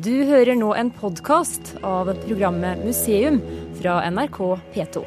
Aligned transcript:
Du 0.00 0.24
hører 0.24 0.56
nå 0.56 0.70
en 0.72 0.88
podkast 0.88 1.74
av 1.84 2.08
programmet 2.22 2.80
Museum 2.80 3.36
fra 3.76 3.98
NRK 4.08 4.38
P2. 4.72 5.02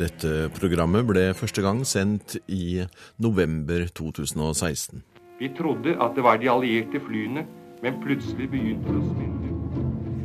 Dette 0.00 0.32
programmet 0.56 1.06
ble 1.06 1.28
første 1.38 1.62
gang 1.62 1.84
sendt 1.86 2.34
i 2.50 2.82
november 3.22 3.86
2016. 3.94 5.04
Vi 5.38 5.52
trodde 5.54 5.94
at 6.02 6.18
det 6.18 6.26
var 6.26 6.42
de 6.42 6.50
allierte 6.50 6.98
flyene, 7.06 7.46
men 7.84 8.00
plutselig 8.02 8.50
begynte 8.50 8.90
det 8.90 8.98
å 8.98 9.06
svinne. 9.12 9.54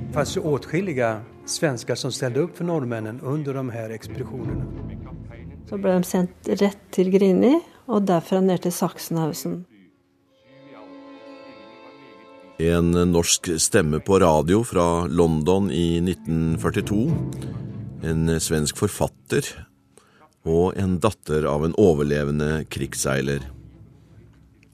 Det 0.08 0.18
fanns 0.18 0.38
åtskilliga 0.38 1.12
svenskar 1.46 1.96
som 1.96 2.12
ställde 2.12 2.40
upp 2.40 2.58
för 2.58 2.66
norrmännen 2.66 3.22
under 3.22 3.54
de 3.54 3.70
här 3.70 3.90
expeditionerna. 3.90 4.66
Så 5.70 5.78
ble 5.78 5.94
de 5.94 6.04
sendt 6.04 6.50
rett 6.50 6.90
til 6.92 7.14
Grini, 7.14 7.60
og 7.86 8.08
derfra 8.10 8.42
ned 8.42 8.66
til 8.66 8.74
Sachsenhausen. 8.74 9.62
En 12.62 12.92
norsk 12.92 13.48
stemme 13.58 14.00
på 14.00 14.20
radio 14.20 14.60
fra 14.64 15.08
London 15.08 15.72
i 15.72 15.98
1942. 15.98 17.12
En 18.04 18.28
svensk 18.42 18.78
forfatter. 18.78 19.48
Og 20.46 20.78
en 20.78 21.00
datter 21.02 21.48
av 21.50 21.66
en 21.66 21.74
overlevende 21.82 22.68
krigsseiler. 22.70 23.48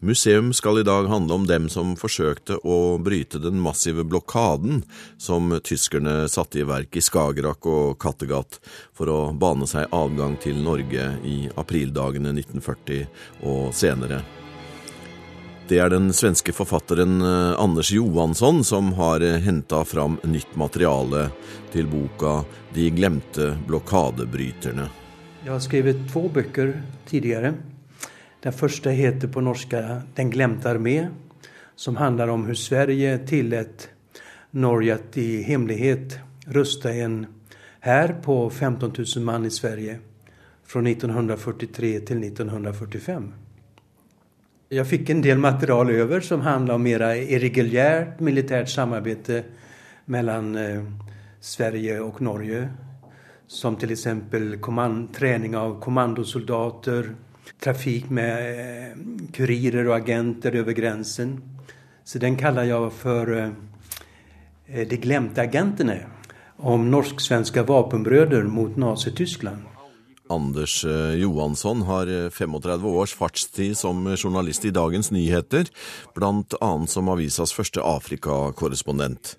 Museum 0.03 0.51
skal 0.53 0.81
i 0.81 0.83
dag 0.83 1.07
handle 1.07 1.37
om 1.39 1.45
dem 1.47 1.69
som 1.71 1.95
forsøkte 1.95 2.59
å 2.67 2.97
bryte 2.99 3.39
den 3.39 3.61
massive 3.63 4.03
blokaden 4.03 4.83
som 5.17 5.55
tyskerne 5.63 6.25
satte 6.29 6.59
i 6.59 6.67
verk 6.67 6.99
i 6.99 7.05
Skagerrak 7.05 7.69
og 7.71 7.95
Kattegat 8.03 8.59
for 8.91 9.09
å 9.09 9.21
bane 9.31 9.69
seg 9.69 9.87
adgang 9.95 10.35
til 10.43 10.59
Norge 10.59 11.07
i 11.23 11.37
aprildagene 11.55 12.35
1940 12.35 13.07
og 13.47 13.71
senere. 13.71 14.25
Det 15.69 15.79
är 15.79 15.89
den 15.89 16.13
svenske 16.13 16.51
författaren 16.51 17.21
eh, 17.21 17.59
Anders 17.59 17.91
Johansson 17.91 18.63
som 18.63 18.93
har 18.93 19.21
eh, 19.21 19.35
hämtat 19.35 19.87
fram 19.87 20.17
nytt 20.23 20.55
materiale 20.55 21.29
till 21.71 21.87
boka 21.87 22.45
De 22.73 22.89
glemte 22.89 23.57
blockadbrytarna. 23.67 24.89
Jag 25.45 25.53
har 25.53 25.59
skrivit 25.59 26.13
två 26.13 26.29
böcker 26.33 26.81
tidigare. 27.05 27.53
Den 28.39 28.53
första 28.53 28.89
heter 28.89 29.27
på 29.27 29.41
norska 29.41 29.79
eh, 29.79 29.97
Den 30.15 30.29
glemte 30.29 30.69
armé 30.69 31.07
som 31.75 31.95
handlar 31.95 32.27
om 32.27 32.45
hur 32.45 32.55
Sverige 32.55 33.17
tillät 33.17 33.89
Norge 34.51 34.95
att 34.95 35.17
i 35.17 35.41
hemlighet 35.41 36.19
rusta 36.45 36.93
en 36.93 37.25
här 37.79 38.15
på 38.23 38.49
15 38.49 38.93
000 39.15 39.25
man 39.25 39.45
i 39.45 39.49
Sverige 39.49 39.99
från 40.65 40.87
1943 40.87 41.99
till 41.99 42.23
1945. 42.23 43.33
Jag 44.69 44.89
fick 44.89 45.09
en 45.09 45.21
del 45.21 45.37
material 45.37 45.89
över 45.89 46.19
som 46.19 46.41
handlar 46.41 46.75
om 46.75 46.83
mera 46.83 47.17
irreguljärt 47.17 48.19
militärt 48.19 48.69
samarbete 48.69 49.43
mellan 50.05 50.55
eh, 50.55 50.83
Sverige 51.39 51.99
och 51.99 52.21
Norge. 52.21 52.69
Som 53.47 53.75
till 53.75 53.91
exempel 53.91 54.57
kommand, 54.57 55.13
träning 55.13 55.57
av 55.57 55.79
kommandosoldater, 55.79 57.15
trafik 57.59 58.09
med 58.09 58.59
eh, 58.59 58.97
kurirer 59.33 59.87
och 59.87 59.95
agenter 59.95 60.55
över 60.55 60.73
gränsen. 60.73 61.41
Så 62.03 62.19
den 62.19 62.35
kallar 62.35 62.63
jag 62.63 62.93
för 62.93 63.37
eh, 63.37 63.49
eh 64.67 64.87
De 64.87 64.97
glömda 64.97 65.41
agenterna. 65.41 65.93
Om 66.57 66.91
norsk-svenska 66.91 67.63
vapenbröder 67.63 68.43
mot 68.43 68.77
Nazityskland. 68.77 69.61
Anders 70.29 70.85
eh, 70.85 71.15
Johansson 71.21 71.81
har 71.87 72.07
eh, 72.07 72.29
35 72.29 72.85
års 72.85 73.15
fartstid 73.15 73.77
som 73.77 74.05
journalist 74.17 74.65
i 74.65 74.71
Dagens 74.71 75.11
Nyheter, 75.11 75.67
bl.a. 76.15 76.71
som 76.87 77.09
avisas 77.09 77.53
første 77.53 77.83
Afrikakorrespondent. 77.83 79.35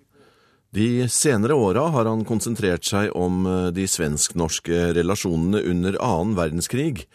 De 0.70 1.08
senere 1.08 1.55
åra 1.56 1.86
har 1.89 2.05
han 2.05 2.27
konsentrert 2.28 2.84
seg 2.84 3.14
om 3.17 3.47
eh, 3.47 3.67
de 3.72 3.86
svensk-norske 3.89 4.92
relasjonene 4.98 5.62
under 5.70 5.97
annen 6.05 6.36
verdenskrig, 6.36 7.06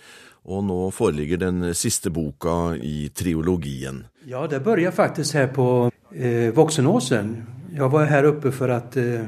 og 0.44 0.66
nå 0.68 0.80
foreligger 0.92 1.40
den 1.40 1.69
siste 1.78 2.12
boka 2.12 2.75
i 2.75 3.09
triologien. 3.16 4.03
Ja, 4.25 4.48
det 4.48 4.59
börjar 4.59 4.92
faktiskt 4.92 5.34
här 5.34 5.48
på 5.48 5.92
eh, 6.12 6.53
Våxenåsen. 6.53 7.44
Jag 7.75 7.90
var 7.90 8.06
här 8.06 8.24
uppe 8.24 8.52
för 8.52 8.69
att 8.69 8.98
eh, 8.98 9.22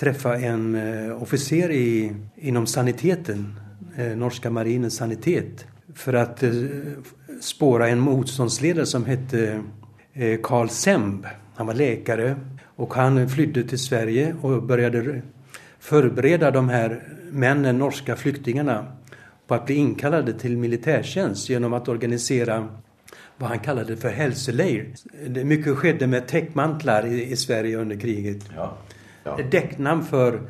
träffa 0.00 0.36
en 0.38 0.74
eh, 0.74 1.22
officer 1.22 1.70
i, 1.70 2.12
inom 2.36 2.66
saniteten, 2.66 3.60
norska 3.96 4.50
marinens 4.50 4.96
sanitet. 4.96 5.66
För 5.94 6.12
att 6.12 6.42
eh, 6.42 6.52
spåra 7.40 7.88
en 7.88 8.00
motståndsledare 8.00 8.86
som 8.86 9.04
hette 9.04 9.62
eh, 10.12 10.40
Carl 10.42 10.68
Semb. 10.68 11.26
Han 11.54 11.66
var 11.66 11.74
läkare 11.74 12.36
och 12.76 12.94
han 12.94 13.28
flydde 13.28 13.64
till 13.64 13.78
Sverige 13.78 14.36
och 14.40 14.62
började 14.62 15.22
förbereda 15.78 16.50
de 16.50 16.68
här 16.68 17.02
männen, 17.30 17.78
norska 17.78 18.16
flyktingarna 18.16 18.86
på 19.46 19.54
att 19.54 19.66
bli 19.66 19.74
inkallade 19.74 20.32
till 20.32 20.56
militärtjänst 20.56 21.48
genom 21.48 21.72
att 21.72 21.88
organisera 21.88 22.68
vad 23.36 23.48
han 23.48 23.58
kallade 23.58 23.96
för 23.96 24.08
hälsoleir. 24.08 24.86
Det 25.28 25.44
mycket 25.44 25.76
skedde 25.76 26.06
med 26.06 26.26
täckmantlar 26.26 27.06
i, 27.06 27.32
i 27.32 27.36
Sverige 27.36 27.76
under 27.78 27.96
kriget. 27.96 28.50
Ja. 28.56 28.76
Ja. 29.24 29.38
Däcknamn 29.50 30.04
för 30.04 30.40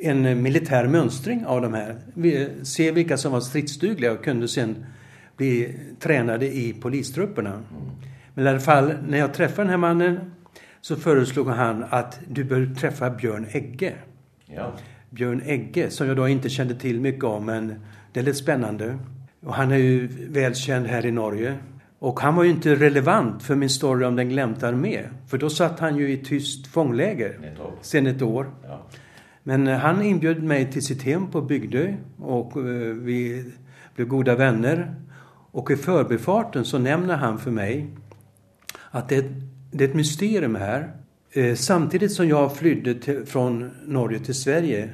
en 0.00 0.42
militär 0.42 0.86
mönstring 0.86 1.46
av 1.46 1.62
de 1.62 1.74
här. 1.74 1.96
Vi 2.14 2.48
se 2.62 2.90
vilka 2.90 3.16
som 3.16 3.32
var 3.32 3.40
stridsdugliga 3.40 4.12
och 4.12 4.24
kunde 4.24 4.48
sen 4.48 4.86
bli 5.36 5.78
tränade 6.00 6.46
i 6.46 6.72
polistrupperna. 6.72 7.62
Men 8.34 8.46
i 8.46 8.48
alla 8.48 8.60
fall, 8.60 8.94
när 9.08 9.18
jag 9.18 9.34
träffade 9.34 9.62
den 9.62 9.70
här 9.70 9.76
mannen 9.76 10.30
så 10.80 10.96
föreslog 10.96 11.48
han 11.48 11.84
att 11.90 12.20
du 12.28 12.44
bör 12.44 12.74
träffa 12.74 13.10
Björn 13.10 13.46
Egge. 13.52 13.92
Ja. 14.46 14.72
Björn 15.10 15.42
Egge, 15.46 15.90
som 15.90 16.06
jag 16.06 16.16
då 16.16 16.28
inte 16.28 16.48
kände 16.48 16.74
till 16.74 17.00
mycket 17.00 17.24
om, 17.24 17.46
men 17.46 17.74
det 18.12 18.20
är 18.20 18.24
lite 18.24 18.38
spännande. 18.38 18.98
Och 19.40 19.54
han 19.54 19.72
är 19.72 19.76
ju 19.76 20.08
välkänd 20.30 20.86
här 20.86 21.06
i 21.06 21.10
Norge. 21.10 21.54
Och 21.98 22.20
han 22.20 22.34
var 22.34 22.44
ju 22.44 22.50
inte 22.50 22.74
relevant 22.74 23.42
för 23.42 23.54
min 23.54 23.70
story 23.70 24.04
om 24.04 24.16
den 24.16 24.28
glömda 24.28 24.68
armé. 24.68 25.02
För 25.26 25.38
då 25.38 25.50
satt 25.50 25.80
han 25.80 25.96
ju 25.96 26.12
i 26.12 26.16
tyst 26.16 26.66
fångläger 26.66 27.54
sen 27.80 28.06
ett 28.06 28.22
år. 28.22 28.50
Ja. 28.62 28.86
Men 29.48 29.66
eh, 29.66 29.78
han 29.78 30.02
inbjöd 30.02 30.42
mig 30.42 30.72
till 30.72 30.82
sitt 30.82 31.02
hem 31.02 31.30
på 31.30 31.42
Bygdö 31.42 31.94
och 32.18 32.56
eh, 32.56 32.94
vi 32.94 33.44
blev 33.94 34.08
goda 34.08 34.36
vänner. 34.36 34.94
Och 35.50 35.70
i 35.70 35.76
förbifarten 35.76 36.64
så 36.64 36.78
nämner 36.78 37.16
han 37.16 37.38
för 37.38 37.50
mig 37.50 37.86
att 38.90 39.08
det, 39.08 39.24
det 39.70 39.84
är 39.84 39.88
ett 39.88 39.94
mysterium 39.94 40.54
här. 40.54 40.92
Eh, 41.32 41.54
samtidigt 41.54 42.12
som 42.12 42.28
jag 42.28 42.56
flydde 42.56 42.94
till, 42.94 43.26
från 43.26 43.70
Norge 43.84 44.18
till 44.18 44.34
Sverige 44.34 44.90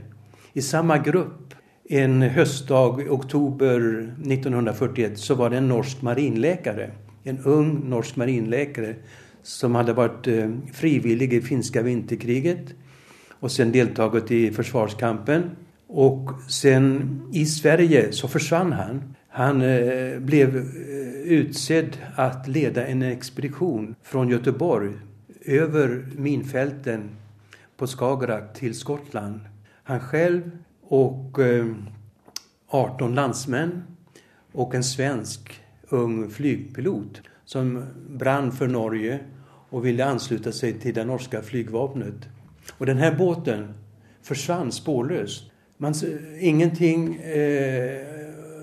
i 0.52 0.62
samma 0.62 0.98
grupp 0.98 1.54
en 1.88 2.22
höstdag 2.22 3.02
i 3.02 3.08
oktober 3.08 3.78
1941 4.32 5.18
så 5.18 5.34
var 5.34 5.50
det 5.50 5.56
en 5.56 5.68
norsk 5.68 6.02
marinläkare. 6.02 6.90
En 7.24 7.38
ung 7.38 7.88
norsk 7.88 8.16
marinläkare 8.16 8.94
som 9.42 9.74
hade 9.74 9.92
varit 9.92 10.26
frivillig 10.72 11.32
i 11.32 11.40
finska 11.40 11.82
vinterkriget 11.82 12.74
och 13.44 13.52
sen 13.52 13.72
deltagit 13.72 14.30
i 14.30 14.50
försvarskampen. 14.50 15.50
Och 15.86 16.30
sen 16.48 17.20
i 17.32 17.46
Sverige 17.46 18.12
så 18.12 18.28
försvann 18.28 18.72
han. 18.72 19.14
Han 19.28 19.62
eh, 19.62 20.18
blev 20.18 20.56
eh, 20.56 20.62
utsedd 21.24 21.96
att 22.14 22.48
leda 22.48 22.86
en 22.86 23.02
expedition 23.02 23.94
från 24.02 24.28
Göteborg 24.28 24.92
över 25.44 26.06
minfälten 26.16 27.10
på 27.76 27.86
Skagerrak 27.86 28.54
till 28.54 28.74
Skottland. 28.74 29.40
Han 29.82 30.00
själv 30.00 30.50
och 30.82 31.38
eh, 31.38 31.66
18 32.68 33.14
landsmän 33.14 33.82
och 34.52 34.74
en 34.74 34.84
svensk 34.84 35.60
ung 35.88 36.30
flygpilot 36.30 37.22
som 37.44 37.84
brann 38.08 38.52
för 38.52 38.68
Norge 38.68 39.20
och 39.70 39.86
ville 39.86 40.04
ansluta 40.04 40.52
sig 40.52 40.72
till 40.72 40.94
det 40.94 41.04
norska 41.04 41.42
flygvapnet. 41.42 42.28
Och 42.72 42.86
den 42.86 42.98
här 42.98 43.14
båten 43.14 43.74
försvann 44.22 44.72
spårlöst. 44.72 45.50
Man, 45.76 45.94
ingenting 46.40 47.16
eh, 47.16 48.00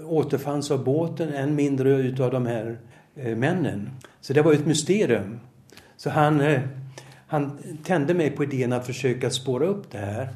återfanns 0.06 0.72
av 0.72 0.84
båten, 0.84 1.34
än 1.34 1.56
mindre 1.56 1.90
utav 1.90 2.32
de 2.32 2.46
här 2.46 2.78
eh, 3.16 3.38
männen. 3.38 3.90
Så 4.22 4.34
det 4.34 4.42
var 4.42 4.54
ett 4.54 4.66
mysterium. 4.66 5.40
Så 5.98 6.10
han, 6.10 6.42
eh, 6.42 6.62
han 7.28 7.58
tände 7.84 8.14
mig 8.14 8.32
på 8.32 8.44
idén 8.44 8.74
att 8.74 8.86
försöka 8.86 9.30
spåra 9.30 9.66
upp 9.66 9.92
det 9.92 9.98
här 9.98 10.30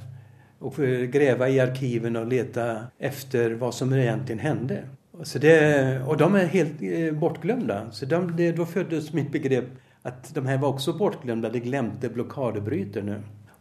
och 0.60 0.80
eh, 0.80 1.02
gräva 1.02 1.50
i 1.50 1.60
arkiven 1.60 2.16
och 2.16 2.28
leta 2.28 2.78
efter 3.00 3.52
vad 3.52 3.74
som 3.74 3.94
egentligen 3.94 4.40
hände. 4.40 4.84
Så 5.24 5.40
det, 5.40 6.02
och 6.08 6.18
de 6.18 6.36
är 6.36 6.46
helt 6.46 6.82
eh, 6.82 7.20
bortglömda. 7.20 7.92
Så 7.92 8.06
de, 8.06 8.36
det, 8.36 8.52
då 8.52 8.66
föddes 8.66 9.14
mitt 9.14 9.32
begrepp 9.32 9.66
att 10.02 10.36
de 10.36 10.46
här 10.46 10.58
var 10.58 10.70
också 10.70 10.94
bortglömda, 10.94 11.50
de 11.50 11.60
glömde 11.60 12.10
blockadebrytarna. 12.10 13.16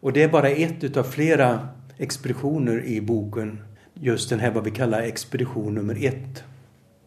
Och 0.05 0.13
det 0.13 0.23
är 0.23 0.29
bara 0.29 0.49
ett 0.49 0.85
utav 0.85 1.03
flera 1.03 1.69
expeditioner 1.99 2.85
i 2.85 3.01
boken. 3.01 3.59
Just 3.95 4.31
den 4.31 4.41
här 4.41 4.51
vad 4.51 4.65
vi 4.65 4.71
kallar 4.71 5.03
expedition 5.03 5.75
nummer 5.75 6.07
ett. 6.07 6.45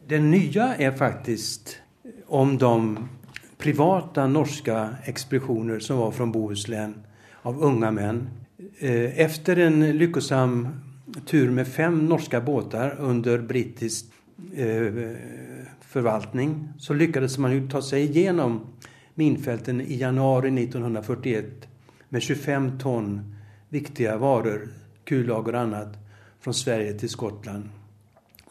Den 0.08 0.32
nya 0.32 0.76
är 0.76 0.92
faktiskt 0.92 1.78
om 2.26 2.58
de 2.58 3.10
privata 3.58 4.28
norska 4.28 4.90
expeditioner 5.04 5.80
som 5.80 5.98
var 5.98 6.12
från 6.12 6.32
Bohuslän 6.32 6.94
av 7.42 7.64
unga 7.64 7.92
män. 7.92 8.30
Eh, 8.80 9.20
efter 9.20 9.58
en 9.58 9.98
lyckosam 9.98 10.68
tur 11.26 11.52
med 11.52 11.68
fem 11.68 12.06
norska 12.06 12.42
båtar 12.42 12.96
under 13.00 13.40
brittisk 13.40 14.06
eh, 14.56 14.94
förvaltning 15.82 16.70
så 16.80 16.94
lyckades 16.94 17.38
man 17.38 17.52
ju 17.52 17.70
ta 17.70 17.82
sig 17.82 18.04
igenom 18.04 18.62
minfälten 19.14 19.82
i 19.82 19.96
januari 19.96 20.64
1941 20.64 21.68
med 22.10 22.22
25 22.22 22.80
ton 22.80 23.36
viktiga 23.70 24.18
varor, 24.18 24.70
kullager 25.04 25.56
och 25.56 25.62
annat 25.62 25.98
från 26.40 26.54
Sverige 26.54 26.94
till 26.94 27.10
Skottland. 27.10 27.70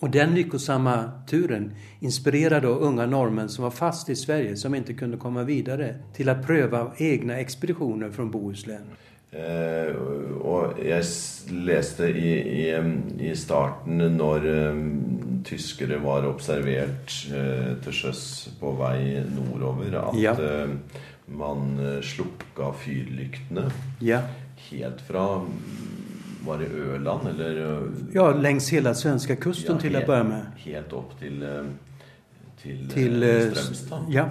Och 0.01 0.11
den 0.11 0.35
lyckosamma 0.35 1.11
turen 1.29 1.73
inspirerade 2.01 2.67
unga 2.67 3.07
norrmän 3.07 3.49
som 3.49 3.65
var 3.65 3.71
fast 3.71 4.09
i 4.09 4.17
Sverige, 4.17 4.57
som 4.57 4.75
inte 4.75 4.95
kunde 4.95 5.17
komma 5.17 5.43
vidare, 5.43 5.95
till 6.15 6.29
att 6.29 6.47
pröva 6.47 6.93
egna 6.97 7.39
expeditioner 7.39 8.11
från 8.11 8.31
Bohuslän. 8.31 8.83
Eh, 9.31 9.97
och 10.41 10.73
jag 10.85 11.05
läste 11.51 12.07
i, 12.07 12.31
i, 12.69 12.93
i 13.19 13.37
starten 13.37 13.99
när 14.17 14.47
um, 14.47 15.43
tyskere 15.45 15.99
var 15.99 16.27
observert 16.27 17.27
eh, 17.35 17.83
till 17.83 17.93
sjöss 17.93 18.49
på 18.61 18.73
väg 18.73 19.23
nordover, 19.37 19.93
att 19.93 20.19
ja. 20.21 20.31
eh, 20.31 20.69
man 21.27 21.95
eh, 21.97 22.03
slukka 22.03 22.73
fyrlyktene 22.73 23.71
ja. 23.99 24.21
helt 24.71 25.01
från 25.01 25.51
var 26.47 26.59
det 26.59 26.67
Öland 26.67 27.29
eller? 27.29 27.83
Ja, 28.13 28.33
längs 28.33 28.69
hela 28.69 28.95
svenska 28.95 29.37
kusten 29.37 29.75
ja, 29.75 29.81
till 29.81 29.91
helt, 29.91 30.03
att 30.03 30.07
börja 30.07 30.25
med. 30.25 30.47
Helt 30.57 30.93
upp 30.93 31.19
till, 31.19 31.43
eh, 31.43 31.49
till, 32.63 32.91
till 32.91 33.23
eh, 33.23 33.51
Strömstad? 33.51 34.05
Ja. 34.09 34.31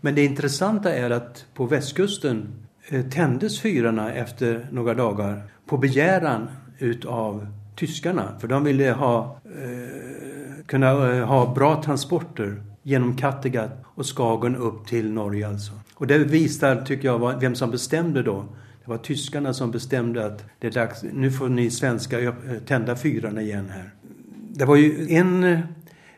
Men 0.00 0.14
det 0.14 0.24
intressanta 0.24 0.94
är 0.94 1.10
att 1.10 1.46
på 1.54 1.66
västkusten 1.66 2.48
eh, 2.88 3.06
tändes 3.06 3.60
fyrarna 3.60 4.12
efter 4.12 4.66
några 4.70 4.94
dagar 4.94 5.42
på 5.66 5.76
begäran 5.76 6.48
utav 6.78 7.46
tyskarna. 7.76 8.38
För 8.40 8.48
de 8.48 8.64
ville 8.64 8.92
ha, 8.92 9.40
eh, 9.44 10.64
kunna 10.66 10.92
ha 11.24 11.54
bra 11.54 11.82
transporter 11.82 12.62
genom 12.82 13.16
Kattegatt 13.16 13.84
och 13.84 14.06
Skagen 14.06 14.56
upp 14.56 14.86
till 14.86 15.12
Norge 15.12 15.48
alltså. 15.48 15.72
Och 16.02 16.08
det 16.08 16.18
visar, 16.18 16.76
tycker 16.76 17.08
jag, 17.08 17.40
vem 17.40 17.54
som 17.54 17.70
bestämde 17.70 18.22
då. 18.22 18.44
Det 18.84 18.90
var 18.90 18.98
tyskarna 18.98 19.52
som 19.52 19.70
bestämde 19.70 20.26
att 20.26 20.44
det 20.58 20.66
är 20.66 20.70
dags, 20.70 21.04
nu 21.12 21.30
får 21.30 21.48
ni 21.48 21.70
svenskar 21.70 22.34
tända 22.66 22.96
fyrarna 22.96 23.42
igen 23.42 23.68
här. 23.70 23.90
Det 24.50 24.64
var 24.64 24.76
ju 24.76 25.06
en 25.08 25.44
eh, 25.44 25.60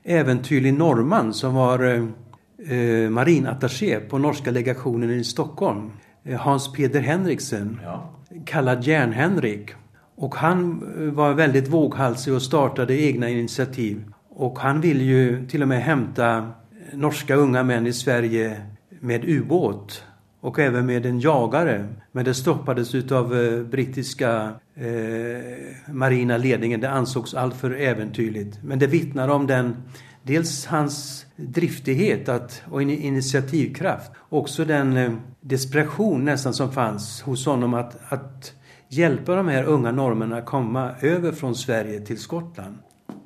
äventyrlig 0.04 0.74
norrman 0.74 1.34
som 1.34 1.54
var 1.54 1.84
eh, 1.84 2.78
eh, 2.78 3.10
marinattaché 3.10 4.00
på 4.00 4.18
norska 4.18 4.50
legationen 4.50 5.10
i 5.10 5.24
Stockholm. 5.24 5.90
Eh, 6.24 6.40
Hans 6.40 6.72
Peder 6.72 7.00
Henriksen. 7.00 7.80
Ja. 7.82 8.10
Kallad 8.46 8.84
Järn-Henrik. 8.84 9.70
Och 10.16 10.34
han 10.34 10.82
var 11.14 11.34
väldigt 11.34 11.68
våghalsig 11.68 12.34
och 12.34 12.42
startade 12.42 13.00
egna 13.00 13.28
initiativ. 13.28 14.04
Och 14.28 14.58
han 14.58 14.80
ville 14.80 15.04
ju 15.04 15.46
till 15.46 15.62
och 15.62 15.68
med 15.68 15.82
hämta 15.82 16.50
norska 16.92 17.34
unga 17.34 17.62
män 17.62 17.86
i 17.86 17.92
Sverige 17.92 18.62
med 19.04 19.24
ubåt 19.24 20.04
och 20.40 20.58
även 20.58 20.86
med 20.86 21.06
en 21.06 21.20
jagare. 21.20 21.88
Men 22.12 22.24
det 22.24 22.34
stoppades 22.34 22.94
utav 22.94 23.36
eh, 23.36 23.62
brittiska 23.62 24.52
eh, 24.74 25.94
marina 25.94 26.36
ledningen. 26.36 26.80
Det 26.80 26.90
ansågs 26.90 27.34
alltför 27.34 27.70
äventyrligt. 27.70 28.58
Men 28.62 28.78
det 28.78 28.86
vittnar 28.86 29.28
om 29.28 29.46
den, 29.46 29.76
dels 30.22 30.66
hans 30.66 31.26
driftighet 31.36 32.28
att, 32.28 32.62
och 32.70 32.82
initiativkraft. 32.82 34.12
Också 34.28 34.64
den 34.64 34.96
eh, 34.96 35.12
desperation 35.40 36.24
nästan 36.24 36.54
som 36.54 36.72
fanns 36.72 37.22
hos 37.22 37.46
honom 37.46 37.74
att, 37.74 38.12
att 38.12 38.52
hjälpa 38.88 39.34
de 39.34 39.48
här 39.48 39.64
unga 39.64 39.92
norrmännen 39.92 40.38
att 40.38 40.46
komma 40.46 40.90
över 41.00 41.32
från 41.32 41.54
Sverige 41.54 42.00
till 42.00 42.18
Skottland. 42.18 42.74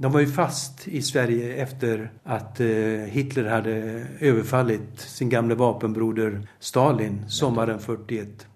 De 0.01 0.13
var 0.13 0.21
ju 0.21 0.27
fast 0.27 0.89
i 0.89 1.03
Sverige 1.03 1.55
efter 1.55 2.11
att 2.25 2.61
eh, 2.61 2.67
Hitler 3.07 3.45
hade 3.45 4.07
överfallit 4.21 5.01
sin 5.01 5.29
gamle 5.29 5.55
vapenbroder 5.55 6.49
Stalin 6.59 7.25
sommaren 7.29 7.79
41. 7.79 8.47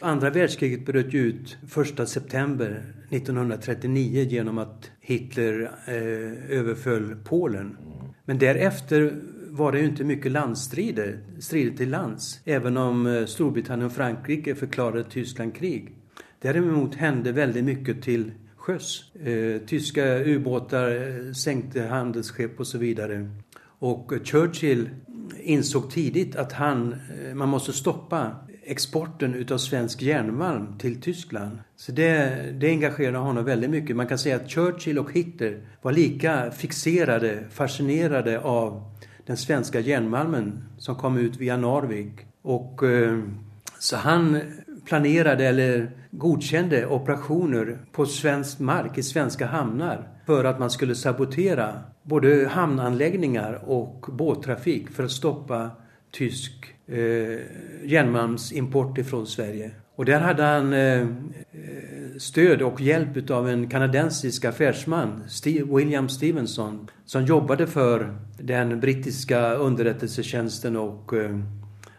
Andra 0.00 0.30
världskriget 0.30 0.86
bröt 0.86 1.14
ut 1.14 1.58
1 2.00 2.08
september 2.08 2.82
1939 3.10 4.22
genom 4.22 4.58
att 4.58 4.90
Hitler 5.00 5.62
eh, 5.86 6.58
överföll 6.58 7.16
Polen. 7.24 7.76
Men 8.24 8.38
därefter 8.38 9.14
var 9.48 9.72
det 9.72 9.78
ju 9.78 9.84
inte 9.84 10.04
mycket 10.04 10.32
landstrider, 10.32 11.18
strider 11.38 11.76
till 11.76 11.90
lands, 11.90 12.40
även 12.44 12.76
om 12.76 13.06
eh, 13.06 13.24
Storbritannien 13.26 13.86
och 13.86 13.92
Frankrike 13.92 14.54
förklarade 14.54 15.04
Tyskland 15.04 15.54
krig. 15.54 15.94
Däremot 16.38 16.94
hände 16.94 17.32
väldigt 17.32 17.64
mycket 17.64 18.02
till 18.02 18.32
sjöss. 18.60 19.04
Eh, 19.14 19.66
tyska 19.66 20.18
ubåtar 20.18 20.90
eh, 20.90 21.32
sänkte 21.32 21.82
handelsskepp 21.82 22.60
och 22.60 22.66
så 22.66 22.78
vidare. 22.78 23.30
Och 23.62 24.12
Churchill 24.24 24.90
insåg 25.42 25.90
tidigt 25.90 26.36
att 26.36 26.52
han, 26.52 26.92
eh, 26.92 27.34
man 27.34 27.48
måste 27.48 27.72
stoppa 27.72 28.36
exporten 28.62 29.34
utav 29.34 29.58
svensk 29.58 30.02
järnmalm 30.02 30.78
till 30.78 31.00
Tyskland. 31.00 31.58
Så 31.76 31.92
det, 31.92 32.38
det 32.58 32.68
engagerade 32.68 33.18
honom 33.18 33.44
väldigt 33.44 33.70
mycket. 33.70 33.96
Man 33.96 34.06
kan 34.06 34.18
säga 34.18 34.36
att 34.36 34.50
Churchill 34.50 34.98
och 34.98 35.12
Hitler 35.12 35.60
var 35.82 35.92
lika 35.92 36.50
fixerade, 36.50 37.44
fascinerade 37.50 38.40
av 38.40 38.82
den 39.26 39.36
svenska 39.36 39.80
järnmalmen 39.80 40.64
som 40.78 40.94
kom 40.96 41.18
ut 41.18 41.36
via 41.36 41.56
Narvik. 41.56 42.12
Och 42.42 42.82
eh, 42.82 43.18
så 43.78 43.96
han 43.96 44.40
planerade 44.84 45.46
eller 45.46 45.90
godkände 46.10 46.86
operationer 46.86 47.78
på 47.92 48.06
svensk 48.06 48.58
mark 48.58 48.98
i 48.98 49.02
svenska 49.02 49.46
hamnar 49.46 50.08
för 50.26 50.44
att 50.44 50.58
man 50.58 50.70
skulle 50.70 50.94
sabotera 50.94 51.74
både 52.02 52.48
hamnanläggningar 52.48 53.62
och 53.64 54.06
båttrafik 54.08 54.90
för 54.90 55.04
att 55.04 55.10
stoppa 55.10 55.70
tysk 56.10 56.74
eh, 56.86 56.98
järnmalmsimport 57.84 58.98
ifrån 58.98 59.26
Sverige. 59.26 59.70
Och 59.94 60.04
där 60.04 60.20
hade 60.20 60.42
han 60.42 60.72
eh, 60.72 61.00
eh 61.00 61.06
stöd 62.18 62.62
och 62.62 62.80
hjälp 62.80 63.30
av 63.30 63.48
en 63.48 63.68
kanadensisk 63.68 64.44
affärsman, 64.44 65.22
Steve, 65.28 65.76
William 65.76 66.08
Stevenson, 66.08 66.90
som 67.04 67.24
jobbade 67.24 67.66
för 67.66 68.14
den 68.38 68.80
brittiska 68.80 69.54
underrättelsetjänsten 69.54 70.76
och 70.76 71.14
eh, 71.14 71.38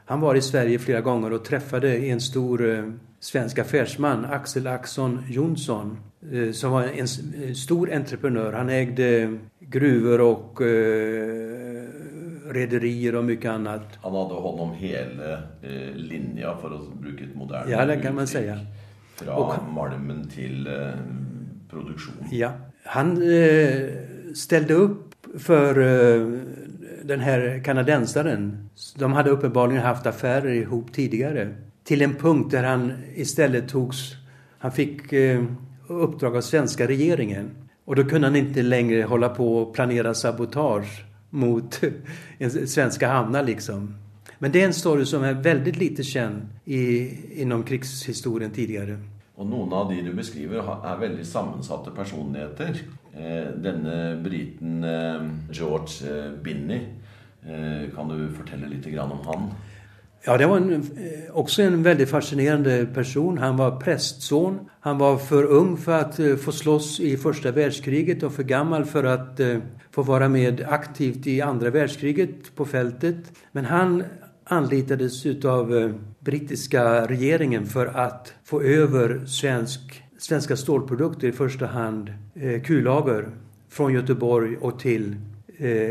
han 0.06 0.19
var 0.19 0.36
i 0.36 0.42
Sverige 0.42 0.80
flera 0.80 1.01
gånger 1.01 1.33
och 1.33 1.45
träffade 1.45 1.98
en 1.98 2.21
stor 2.21 2.69
eh, 2.69 2.83
svensk 3.19 3.59
affärsman, 3.59 4.25
Axel 4.25 4.67
Axon 4.67 5.24
Jonsson, 5.29 5.98
eh, 6.31 6.51
som 6.51 6.72
var 6.72 6.84
en 6.84 7.08
stor 7.55 7.93
entreprenör. 7.93 8.53
Han 8.53 8.70
ägde 8.70 9.38
gruvor 9.60 10.22
och 10.22 10.62
eh, 10.62 11.88
rederier 12.50 13.15
och 13.15 13.24
mycket 13.24 13.51
annat. 13.51 14.00
Han 14.01 14.15
hade 14.15 14.34
honom 14.34 14.74
hela 14.74 15.34
eh, 15.62 15.96
linjen, 15.96 16.58
för 16.62 16.75
att 16.75 16.93
bruka 16.93 17.24
ett 17.24 17.36
modernt 17.36 17.70
Ja, 17.70 17.86
det 17.86 17.98
kan 17.98 18.15
man 18.15 18.27
säga. 18.27 18.60
Från 19.15 19.74
malmen 19.74 20.27
till 20.27 20.67
eh, 20.67 20.74
produktion. 21.70 22.15
Ja. 22.31 22.51
Han 22.84 23.12
eh, 23.12 23.89
ställde 24.36 24.74
upp 24.74 25.15
för 25.38 25.79
eh, 25.79 26.39
den 27.12 27.20
här 27.20 27.62
kanadensaren. 27.65 28.70
De 28.96 29.13
hade 29.13 29.30
uppenbarligen 29.30 29.84
haft 29.84 30.06
affärer 30.06 30.53
ihop 30.53 30.94
tidigare. 30.94 31.56
Till 31.84 32.01
en 32.01 32.15
punkt 32.15 32.51
där 32.51 32.63
han 32.63 32.94
istället 33.15 33.70
togs... 33.70 34.15
Han 34.60 34.72
fick 34.72 35.13
eh, 35.13 35.44
uppdrag 35.88 36.38
av 36.38 36.41
svenska 36.41 36.88
regeringen. 36.88 37.50
Och 37.86 37.96
då 37.96 38.03
kunde 38.03 38.27
han 38.27 38.36
inte 38.36 38.62
längre 38.62 39.03
hålla 39.03 39.30
på 39.30 39.58
och 39.58 39.74
planera 39.74 40.13
sabotage 40.13 41.06
mot 41.30 41.82
svenska 42.65 43.08
hamnar 43.08 43.44
liksom. 43.44 43.96
Men 44.39 44.51
det 44.51 44.62
är 44.62 44.65
en 44.65 44.74
story 44.74 45.06
som 45.06 45.24
är 45.24 45.34
väldigt 45.34 45.77
lite 45.77 46.03
känd 46.03 46.48
i, 46.65 47.10
inom 47.41 47.63
krigshistorien 47.63 48.51
tidigare. 48.51 49.00
Och 49.36 49.46
några 49.46 49.75
av 49.75 49.89
de 49.89 50.01
du 50.01 50.13
beskriver 50.13 50.86
är 50.86 50.98
väldigt 50.98 51.27
sammansatta 51.27 51.91
personligheter. 51.91 52.75
Eh, 53.13 53.53
denne 53.56 54.15
briten 54.24 54.84
eh, 54.84 55.22
George 55.51 56.25
eh, 56.25 56.32
Binney, 56.44 56.80
Eh, 57.45 57.95
kan 57.95 58.07
du 58.07 58.27
berätta 58.27 58.67
lite 58.67 58.91
grann 58.91 59.12
om 59.12 59.19
han? 59.25 59.51
Ja, 60.25 60.38
det 60.38 60.45
var 60.45 60.57
en, 60.57 60.74
eh, 60.74 60.79
också 61.33 61.62
en 61.62 61.83
väldigt 61.83 62.10
fascinerande 62.10 62.86
person. 62.86 63.38
Han 63.38 63.57
var 63.57 63.79
prästson. 63.79 64.60
Han 64.79 64.98
var 64.98 65.17
för 65.17 65.43
ung 65.43 65.77
för 65.77 66.00
att 66.00 66.19
eh, 66.19 66.36
få 66.36 66.51
slåss 66.51 67.00
i 67.00 67.17
första 67.17 67.51
världskriget 67.51 68.24
och 68.24 68.33
för 68.33 68.43
gammal 68.43 68.86
för 68.86 69.03
att 69.03 69.39
få 69.91 70.03
vara 70.03 70.29
med 70.29 70.65
aktivt 70.67 71.27
i 71.27 71.41
andra 71.41 71.69
världskriget 71.69 72.55
på 72.55 72.65
fältet. 72.65 73.17
Men 73.51 73.65
han 73.65 74.03
anlitades 74.43 75.25
utav 75.25 75.93
brittiska 76.19 77.07
regeringen 77.07 77.65
för 77.65 77.86
att 77.86 78.33
få 78.43 78.62
över 78.62 79.25
svensk 79.25 80.03
svenska 80.17 80.57
stålprodukter, 80.57 81.27
i 81.27 81.31
första 81.31 81.65
hand 81.65 82.13
kullager 82.63 83.29
från 83.69 83.93
Göteborg 83.93 84.57
och 84.57 84.79
till 84.79 85.15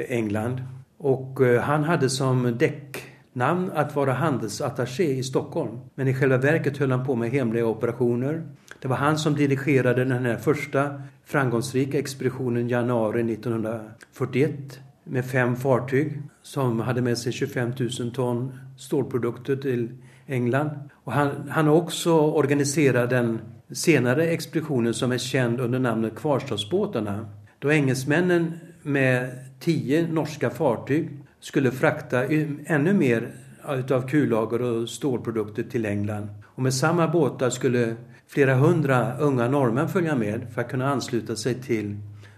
England. 0.09 0.61
Och 1.02 1.40
eh, 1.40 1.61
han 1.61 1.85
hade 1.85 2.11
som 2.11 2.59
däcknamn 2.59 3.71
att 3.75 3.97
vara 3.97 4.12
handelsattaché 4.12 5.04
i 5.04 5.23
Stockholm. 5.23 5.78
Men 5.95 6.09
i 6.09 6.14
själva 6.14 6.37
verket 6.37 6.78
höll 6.78 6.90
han 6.90 7.07
på 7.07 7.14
med 7.14 7.30
hemliga 7.30 7.66
operationer. 7.66 8.42
Det 8.80 8.88
var 8.88 8.97
han 8.97 9.19
som 9.19 9.35
dirigerade 9.35 10.04
den 10.04 10.26
här 10.26 10.37
första 10.37 11.02
framgångsrika 11.25 11.99
expeditionen 11.99 12.69
januari 12.69 13.33
1941 13.33 14.80
med 15.04 15.25
fem 15.25 15.57
fartyg 15.57 16.23
som 16.42 16.80
hade 16.80 17.02
med 17.02 17.19
sig 17.19 17.33
25 17.33 17.73
000 18.00 18.12
ton 18.14 18.59
stålprodukter 18.78 19.57
till 19.57 19.88
England. 20.26 20.71
Och 21.04 21.12
han, 21.12 21.30
han 21.50 21.66
har 21.66 21.75
också 21.75 22.21
organiserat 22.21 23.11
den 23.11 23.40
senare 23.73 24.26
expeditionen 24.26 24.95
som 24.95 25.12
är 25.12 25.19
känd 25.19 25.61
under 25.61 25.78
namnet 25.78 26.16
Kvarstadsbåtarna. 26.16 27.26
Då 27.59 27.73
engelsmännen 27.73 28.52
med 28.82 29.30
tio 29.60 30.08
norska 30.12 30.50
fartyg 30.50 31.10
skulle 31.40 31.70
frakta 31.70 32.25
ännu 32.64 32.92
mer 32.92 33.30
utav 33.68 34.08
kullager 34.08 34.62
och 34.62 34.88
stålprodukter 34.88 35.62
till 35.62 35.87
England. 35.87 36.28
Och 36.44 36.62
med 36.62 36.75
samma 36.75 37.08
båtar 37.08 37.50
skulle 37.50 37.96
flera 38.26 38.54
hundra 38.54 39.18
unga 39.18 39.49
norrmän 39.49 39.88
följa 39.88 40.16
med 40.16 40.46
för 40.54 40.60
att 40.60 40.70
kunna 40.70 40.88
ansluta 40.88 41.37
sig 41.37 41.54
till 41.54 41.96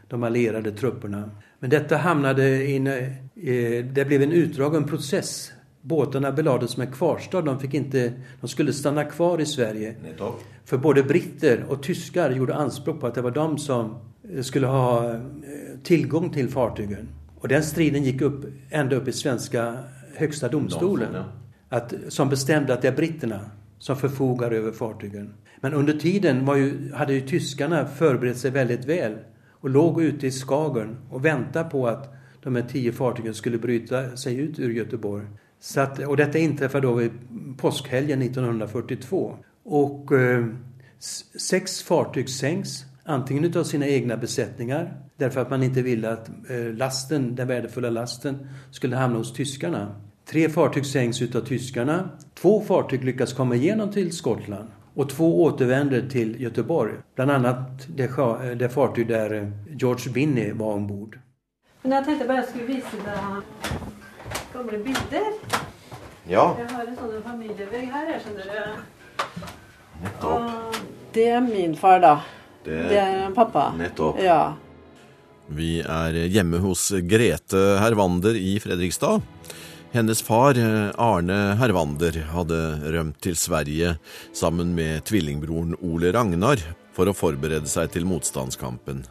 de 0.08 0.22
allierade 0.22 0.72
trupperna. 0.72 1.30
Men 1.58 1.70
detta 1.70 1.96
hamnade 1.96 2.70
in, 2.70 2.84
det 3.92 4.06
blev 4.06 4.22
en 4.22 4.32
utdragen 4.32 4.84
process. 4.84 5.52
Båtarna 5.80 6.32
belades 6.32 6.76
med 6.76 6.94
kvarstad. 6.94 7.42
De, 7.42 7.60
fick 7.60 7.74
inte, 7.74 8.12
de 8.40 8.48
skulle 8.48 8.72
stanna 8.72 9.04
kvar 9.04 9.40
i 9.40 9.46
Sverige. 9.46 9.94
För 10.64 10.78
både 10.78 11.02
britter 11.02 11.64
och 11.68 11.82
tyskar 11.82 12.30
gjorde 12.30 12.54
anspråk 12.54 13.00
på 13.00 13.06
att 13.06 13.14
det 13.14 13.22
var 13.22 13.30
de 13.30 13.58
som 13.58 13.98
skulle 14.42 14.66
ha 14.66 15.10
eh, 15.14 15.20
tillgång 15.82 16.30
till 16.30 16.48
fartygen. 16.48 17.08
Och 17.36 17.48
den 17.48 17.62
striden 17.62 18.02
gick 18.02 18.20
upp 18.20 18.44
ända 18.70 18.96
upp 18.96 19.08
i 19.08 19.12
svenska 19.12 19.78
högsta 20.16 20.48
domstolen. 20.48 21.24
Att, 21.68 21.94
som 22.08 22.28
bestämde 22.28 22.74
att 22.74 22.82
det 22.82 22.88
är 22.88 22.96
britterna 22.96 23.40
som 23.78 23.96
förfogar 23.96 24.50
över 24.50 24.72
fartygen. 24.72 25.34
Men 25.60 25.74
under 25.74 25.92
tiden 25.92 26.56
ju, 26.56 26.92
hade 26.92 27.14
ju 27.14 27.20
tyskarna 27.20 27.86
förberett 27.86 28.38
sig 28.38 28.50
väldigt 28.50 28.84
väl 28.84 29.18
och 29.50 29.70
låg 29.70 30.02
ute 30.02 30.26
i 30.26 30.30
Skagern 30.30 30.96
och 31.10 31.24
väntade 31.24 31.70
på 31.70 31.88
att 31.88 32.14
de 32.42 32.56
här 32.56 32.62
tio 32.62 32.92
fartygen 32.92 33.34
skulle 33.34 33.58
bryta 33.58 34.16
sig 34.16 34.36
ut 34.36 34.58
ur 34.58 34.70
Göteborg. 34.70 35.26
Så 35.60 35.80
att, 35.80 35.98
och 35.98 36.16
detta 36.16 36.38
inträffade 36.38 36.86
då 36.86 36.94
vid 36.94 37.10
påskhelgen 37.58 38.22
1942. 38.22 39.36
Och 39.64 40.12
eh, 40.12 40.46
sex 41.38 41.82
fartyg 41.82 42.28
sänks, 42.28 42.84
antingen 43.04 43.44
utav 43.44 43.64
sina 43.64 43.86
egna 43.86 44.16
besättningar 44.16 44.96
därför 45.16 45.40
att 45.40 45.50
man 45.50 45.62
inte 45.62 45.82
ville 45.82 46.12
att 46.12 46.28
eh, 46.28 46.74
lasten, 46.74 47.34
den 47.34 47.48
värdefulla 47.48 47.90
lasten 47.90 48.48
skulle 48.70 48.96
hamna 48.96 49.18
hos 49.18 49.32
tyskarna. 49.32 49.94
Tre 50.24 50.48
fartyg 50.48 50.86
sänks 50.86 51.22
utav 51.22 51.40
tyskarna. 51.40 52.08
Två 52.34 52.60
fartyg 52.60 53.04
lyckas 53.04 53.32
komma 53.32 53.54
igenom 53.54 53.92
till 53.92 54.12
Skottland 54.12 54.68
och 54.94 55.10
två 55.10 55.42
återvänder 55.42 56.08
till 56.08 56.42
Göteborg. 56.42 56.92
Bland 57.14 57.30
annat 57.30 57.86
det, 57.96 58.08
det 58.54 58.68
fartyg 58.68 59.08
där 59.08 59.34
eh, 59.34 59.48
George 59.76 60.12
Binney 60.12 60.52
var 60.52 60.72
ombord. 60.72 61.18
Men 61.82 61.92
jag 61.92 62.04
tänkte 62.04 62.26
bara 62.26 62.36
jag 62.36 62.48
skulle 62.48 62.64
visa 62.64 62.96
dig 62.96 63.42
gamla 64.52 64.78
bilder. 64.78 65.32
Ja. 66.28 66.56
Jag 66.58 66.76
har 66.76 66.86
en 66.86 66.96
sån 66.96 67.22
familjevägg 67.22 67.86
här, 67.86 68.12
jag 68.12 68.22
känner 68.22 68.44
det. 68.54 68.70
Och 70.26 70.76
det 71.12 71.28
är 71.28 71.40
min 71.40 71.76
far 71.76 72.00
då. 72.00 72.20
Det, 72.64 72.82
det 72.88 72.98
är 72.98 73.30
pappa. 73.30 73.72
Nettopp. 73.78 74.16
Ja. 74.22 74.54
Vi 75.46 75.80
är 75.80 76.12
hjemme 76.12 76.56
hos 76.56 76.90
Grete 76.90 77.78
Hervander 77.80 78.36
i 78.36 78.60
Fredrikstad. 78.60 79.20
Hennes 79.92 80.22
far, 80.22 80.54
Arne 80.96 81.54
Hervander, 81.60 82.16
hadde 82.32 82.60
rømt 82.94 83.18
til 83.20 83.36
Sverige 83.36 83.96
sammen 84.32 84.74
med 84.74 85.04
tvillingbroren 85.04 85.74
Ole 85.84 86.14
Ragnar 86.16 86.62
for 86.96 87.10
å 87.10 87.16
forberede 87.16 87.68
seg 87.68 87.92
til 87.92 88.08
motstandskampen. 88.08 89.02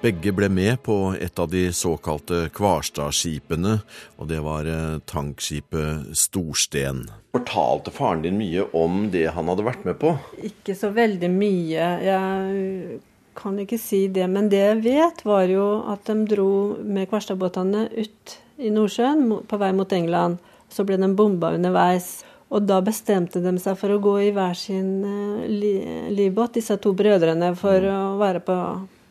Begge 0.00 0.32
ble 0.32 0.48
med 0.48 0.78
på 0.80 0.94
et 1.20 1.38
av 1.42 1.50
de 1.52 1.66
såkalte 1.76 2.46
Kvarstadskipene, 2.56 3.74
og 4.16 4.28
det 4.30 4.38
var 4.40 4.64
eh, 4.64 4.94
tankskipet 5.04 6.14
Storsten. 6.16 7.02
Fortalte 7.36 7.92
faren 7.92 8.22
din 8.24 8.38
mye 8.40 8.64
om 8.72 9.10
det 9.12 9.26
han 9.36 9.50
hadde 9.52 9.66
vært 9.66 9.82
med 9.84 9.98
på? 10.00 10.14
Ikke 10.40 10.72
så 10.78 10.88
veldig 10.96 11.28
mye. 11.34 11.88
Jeg 12.06 12.96
kan 13.36 13.58
ikke 13.60 13.76
si 13.80 14.06
det. 14.08 14.24
Men 14.32 14.48
det 14.48 14.62
jeg 14.62 14.78
vet, 14.86 15.20
var 15.28 15.44
jo 15.52 15.66
at 15.92 16.08
de 16.08 16.16
dro 16.30 16.52
med 16.80 17.10
Kvarstadbåtene 17.10 17.90
ut 17.92 18.36
i 18.56 18.72
Nordsjøen 18.72 19.26
på 19.50 19.58
vei 19.60 19.68
mot 19.76 19.92
England. 19.92 20.38
Så 20.72 20.86
ble 20.88 20.96
de 21.02 21.10
bomba 21.12 21.52
underveis. 21.58 22.22
Og 22.48 22.64
da 22.64 22.80
bestemte 22.80 23.42
de 23.44 23.52
seg 23.60 23.76
for 23.76 23.92
å 23.92 24.00
gå 24.00 24.16
i 24.24 24.32
hver 24.32 24.56
sin 24.56 25.04
uh, 25.04 25.44
livbåt, 25.44 26.56
disse 26.56 26.78
to 26.80 26.94
brødrene, 26.96 27.52
for 27.60 27.84
å 27.84 28.00
være 28.18 28.42
på 28.48 28.56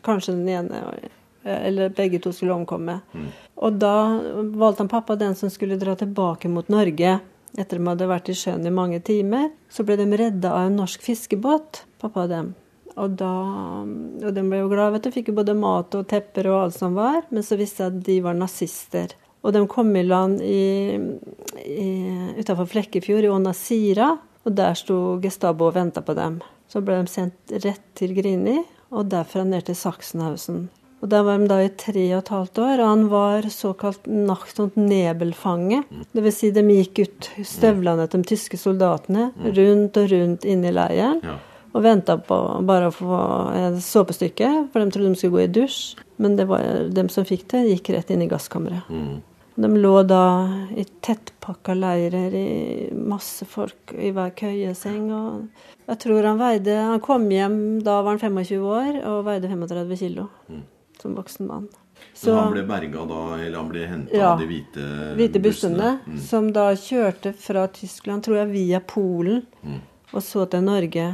Kanskje 0.06 0.36
den 0.36 0.48
ene 0.48 0.84
eller 1.42 1.88
begge 1.88 2.18
to 2.18 2.32
skulle 2.32 2.52
omkomme. 2.52 3.00
Mm. 3.12 3.28
Og 3.64 3.76
da 3.80 3.94
valgte 4.38 4.84
han 4.84 4.92
pappa 4.92 5.16
den 5.16 5.34
som 5.34 5.50
skulle 5.50 5.78
dra 5.80 5.96
tilbake 5.96 6.48
mot 6.52 6.68
Norge. 6.68 7.18
Etter 7.58 7.80
de 7.80 7.88
hadde 7.88 8.08
vært 8.10 8.28
i 8.30 8.36
sjøen 8.36 8.66
i 8.66 8.72
mange 8.74 9.00
timer. 9.04 9.48
Så 9.72 9.84
ble 9.86 9.96
de 9.98 10.06
redda 10.16 10.52
av 10.52 10.68
en 10.68 10.80
norsk 10.82 11.02
fiskebåt, 11.02 11.84
pappa 12.02 12.26
og 12.26 12.34
dem. 12.34 12.52
Og, 13.00 13.16
da, 13.16 13.32
og 14.26 14.30
de 14.36 14.44
ble 14.44 14.60
jo 14.60 14.70
glad, 14.70 14.92
vet 14.94 15.08
du. 15.08 15.12
Fikk 15.14 15.30
jo 15.32 15.38
både 15.40 15.56
mat 15.56 15.94
og 15.96 16.08
tepper 16.10 16.50
og 16.50 16.60
alt 16.66 16.76
som 16.76 16.96
var. 16.98 17.22
Men 17.32 17.46
så 17.46 17.58
visste 17.60 17.86
jeg 17.86 17.94
at 17.94 18.06
de 18.06 18.18
var 18.24 18.38
nazister. 18.38 19.16
Og 19.40 19.54
de 19.56 19.64
kom 19.72 19.94
i 19.96 20.04
land 20.04 20.42
i, 20.44 20.98
i, 21.64 21.88
utafor 22.36 22.68
Flekkefjord, 22.68 23.24
i 23.24 23.32
Ånasira. 23.32 24.12
Og 24.44 24.56
der 24.56 24.76
sto 24.76 25.16
Gestabo 25.22 25.70
og 25.70 25.78
venta 25.78 26.04
på 26.04 26.16
dem. 26.18 26.40
Så 26.70 26.84
ble 26.84 27.00
de 27.00 27.10
sendt 27.10 27.56
rett 27.64 27.82
til 27.98 28.12
Grini, 28.14 28.60
og 28.90 29.08
derfra 29.12 29.44
ned 29.46 29.66
til 29.68 29.78
Sachsenhausen. 29.78 30.68
Og 31.00 31.08
Der 31.08 31.22
var 31.24 31.38
de 31.38 31.46
da 31.48 31.62
i 31.64 31.70
tre 31.72 32.02
og 32.12 32.18
et 32.18 32.28
halvt 32.28 32.58
år, 32.60 32.80
og 32.82 32.88
han 32.88 33.04
var 33.08 33.46
såkalt 33.48 34.04
sånt 34.52 34.76
nebelfange. 34.76 35.82
Dvs. 36.12 36.36
Si 36.36 36.50
de 36.52 36.60
gikk 36.60 37.00
ut 37.06 37.30
støvlene 37.48 38.06
til 38.06 38.20
de 38.20 38.28
tyske 38.34 38.60
soldatene 38.60 39.30
rundt 39.40 39.96
og 39.96 40.10
rundt 40.12 40.44
inne 40.44 40.68
i 40.68 40.76
leiren. 40.76 41.22
Ja. 41.24 41.38
Og 41.72 41.84
venta 41.86 42.18
på 42.18 42.36
bare 42.66 42.90
å 42.90 42.92
få 42.92 43.16
et 43.54 43.80
såpestykke, 43.80 44.68
for 44.72 44.82
de 44.82 44.92
trodde 44.92 45.14
de 45.14 45.16
skulle 45.16 45.38
gå 45.38 45.44
i 45.46 45.52
dusj. 45.54 45.96
Men 46.20 46.36
det 46.36 46.48
var 46.50 46.90
dem 46.92 47.08
som 47.08 47.24
fikk 47.24 47.46
det, 47.48 47.64
gikk 47.70 47.94
rett 47.94 48.10
inn 48.12 48.26
i 48.26 48.28
gasskammeret. 48.28 48.90
Mm. 48.90 49.20
De 49.60 49.68
lå 49.76 49.94
da 50.08 50.24
i 50.78 50.84
tettpakka 51.04 51.74
leirer, 51.76 52.34
i 52.34 52.88
masse 52.94 53.44
folk 53.48 53.92
i 53.92 54.12
hver 54.16 54.32
køyeseng. 54.36 55.10
og 55.12 55.90
jeg 55.90 55.98
tror 56.04 56.28
han 56.30 56.40
veide 56.40 56.76
Han 56.86 57.02
kom 57.04 57.28
hjem, 57.30 57.58
da 57.84 58.00
var 58.00 58.16
han 58.16 58.22
25 58.22 58.64
år 58.64 59.00
og 59.10 59.24
veide 59.26 59.50
35 59.50 60.00
kilo 60.00 60.28
mm. 60.48 60.64
som 61.02 61.16
voksen 61.18 61.50
mann. 61.50 61.68
Så, 62.14 62.34
han 62.34 62.54
ble 62.54 62.62
berga 62.68 63.04
da, 63.08 63.20
eller 63.36 63.58
han 63.58 63.68
ble 63.68 63.86
henta 63.88 64.16
ja, 64.16 64.30
av 64.32 64.40
de 64.40 64.46
hvite, 64.48 64.84
hvite 65.18 65.42
bussene? 65.42 65.98
Mm. 66.06 66.20
Som 66.24 66.50
da 66.56 66.70
kjørte 66.76 67.34
fra 67.36 67.66
Tyskland, 67.74 68.24
tror 68.24 68.40
jeg, 68.40 68.52
via 68.54 68.80
Polen 68.80 69.42
mm. 69.60 69.82
og 70.14 70.24
så 70.24 70.46
til 70.50 70.64
Norge. 70.64 71.06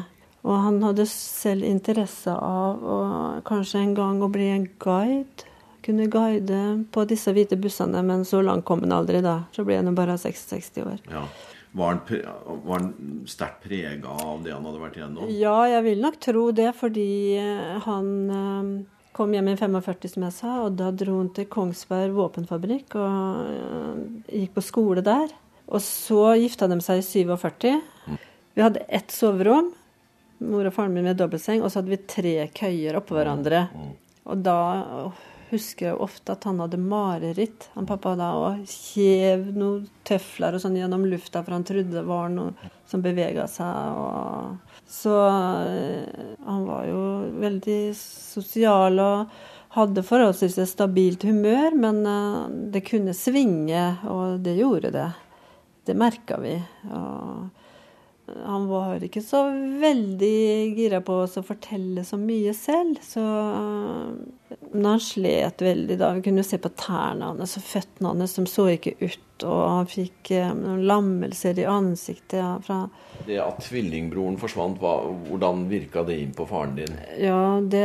Og 0.47 0.63
han 0.63 0.79
hadde 0.87 1.09
selv 1.11 1.67
interesse 1.67 2.31
av 2.31 2.83
å 2.87 2.99
kanskje 3.47 3.83
en 3.83 3.95
gang 3.99 4.23
å 4.23 4.31
bli 4.31 4.47
en 4.55 4.69
guide. 4.83 5.49
Kunne 5.87 6.09
guide 6.11 6.63
på 6.91 7.05
disse 7.07 7.31
hvite 7.31 7.59
bussene, 7.61 8.01
men 8.03 8.25
så 8.27 8.41
langt 8.43 8.67
kom 8.67 8.83
han 8.83 8.95
aldri 8.97 9.21
da. 9.23 9.45
Så 9.55 9.63
ble 9.67 9.79
han 9.79 9.95
bare 9.95 10.19
66 10.19 10.81
år. 10.83 10.99
Ja. 11.13 11.23
Var 11.77 11.93
han, 11.93 12.01
var 12.65 12.81
han 12.81 13.23
sterkt 13.29 13.63
prega 13.67 14.09
av 14.25 14.43
det 14.43 14.55
han 14.55 14.65
hadde 14.65 14.81
vært 14.81 14.95
igjennom? 14.97 15.31
Ja, 15.37 15.59
jeg 15.69 15.85
vil 15.85 16.01
nok 16.01 16.19
tro 16.25 16.45
det, 16.57 16.71
fordi 16.79 17.11
eh, 17.37 17.75
han 17.85 18.09
eh, 18.33 18.71
kom 19.17 19.35
hjem 19.37 19.51
i 19.53 19.57
45, 19.61 20.09
som 20.15 20.25
jeg 20.25 20.37
sa, 20.39 20.55
og 20.65 20.79
da 20.81 20.89
dro 20.97 21.19
han 21.19 21.29
til 21.37 21.49
Kongsberg 21.53 22.17
våpenfabrikk 22.17 22.97
og 22.97 23.53
eh, 23.53 24.01
gikk 24.41 24.57
på 24.57 24.65
skole 24.65 25.05
der. 25.05 25.31
Og 25.67 25.83
så 25.85 26.33
gifta 26.41 26.69
de 26.71 26.81
seg 26.85 27.03
i 27.03 27.07
47. 27.29 27.71
Mm. 28.07 28.19
Vi 28.57 28.65
hadde 28.65 28.89
ett 28.89 29.13
soverom, 29.13 29.71
mor 30.49 30.69
og 30.69 30.75
faren 30.77 30.97
min 30.97 31.05
med 31.11 31.21
dobbeltseng, 31.21 31.61
og 31.61 31.69
så 31.69 31.83
hadde 31.83 31.93
vi 31.93 32.03
tre 32.09 32.37
køyer 32.57 32.97
oppå 33.03 33.19
hverandre. 33.19 33.67
Mm. 33.77 33.95
Og 34.33 34.45
da 34.49 34.61
husker 35.51 35.91
jeg 35.91 35.99
ofte 36.03 36.35
at 36.35 36.47
han 36.49 36.61
hadde 36.63 36.79
mareritt, 36.81 37.69
han 37.75 37.89
pappa 37.89 38.15
da, 38.19 38.31
og 38.39 38.65
kjev 38.71 39.49
noen 39.57 39.87
tøfler 40.07 40.57
og 40.57 40.63
sånn 40.63 40.79
gjennom 40.79 41.07
lufta, 41.09 41.43
for 41.45 41.57
han 41.57 41.67
trodde 41.67 41.95
det 41.95 42.07
var 42.07 42.31
noe 42.33 42.73
som 42.89 43.05
bevega 43.05 43.47
seg. 43.51 44.01
Og... 44.01 44.81
Så 44.91 45.15
eh, 45.27 46.33
han 46.47 46.65
var 46.67 46.87
jo 46.89 47.03
veldig 47.43 47.81
sosial 47.99 49.01
og 49.03 49.37
hadde 49.77 50.05
forholdsvis 50.07 50.59
et 50.63 50.71
stabilt 50.71 51.27
humør, 51.29 51.77
men 51.79 52.03
eh, 52.07 52.43
det 52.75 52.87
kunne 52.89 53.15
svinge, 53.17 53.85
og 54.09 54.41
det 54.47 54.57
gjorde 54.61 54.95
det. 54.95 55.11
Det 55.87 55.95
merka 55.95 56.41
vi. 56.43 56.57
Og 56.91 57.66
han 58.27 58.65
var 58.71 59.03
ikke 59.07 59.23
så 59.23 59.45
veldig 59.81 60.75
gira 60.77 60.99
på 61.07 61.21
å 61.25 61.43
fortelle 61.47 62.03
så 62.05 62.19
mye 62.19 62.53
selv. 62.57 62.99
Så, 63.07 63.23
Men 64.73 64.85
han 64.91 65.01
slet 65.03 65.63
veldig 65.63 65.97
da. 66.01 66.13
Vi 66.17 66.25
kunne 66.27 66.45
se 66.47 66.59
på 66.63 66.71
tærne 66.79 67.31
hans 67.33 67.57
og 67.59 67.65
føttene 67.67 68.13
hans, 68.13 68.35
de 68.37 68.45
så 68.51 68.67
ikke 68.75 68.97
ut. 69.01 69.23
Og 69.45 69.63
han 69.69 69.89
fikk 69.91 70.31
eh, 70.33 70.49
noen 70.57 70.83
lammelser 70.89 71.59
i 71.61 71.67
ansiktet. 71.69 72.39
Ja, 72.41 72.55
fra 72.65 72.79
Det 73.27 73.37
at 73.43 73.59
tvillingbroren 73.67 74.39
forsvant, 74.41 74.79
hvordan 74.81 75.67
virka 75.69 76.03
det 76.09 76.17
inn 76.23 76.33
på 76.37 76.47
faren 76.49 76.73
din? 76.79 76.95
Ja, 77.21 77.61
det 77.61 77.85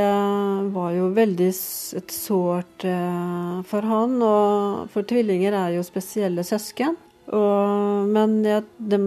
var 0.71 0.93
jo 0.95 1.09
veldig 1.17 1.49
s- 1.51 1.93
et 1.99 2.11
sårt 2.15 2.85
eh, 2.87 3.61
for 3.67 3.83
han. 3.93 4.15
Og 4.23 4.87
for 4.95 5.03
tvillinger 5.11 5.57
er 5.65 5.75
jo 5.75 5.83
spesielle 5.83 6.45
søsken. 6.47 6.95
Og, 7.31 8.07
men 8.11 8.33
jeg, 8.43 8.65
de 8.91 8.97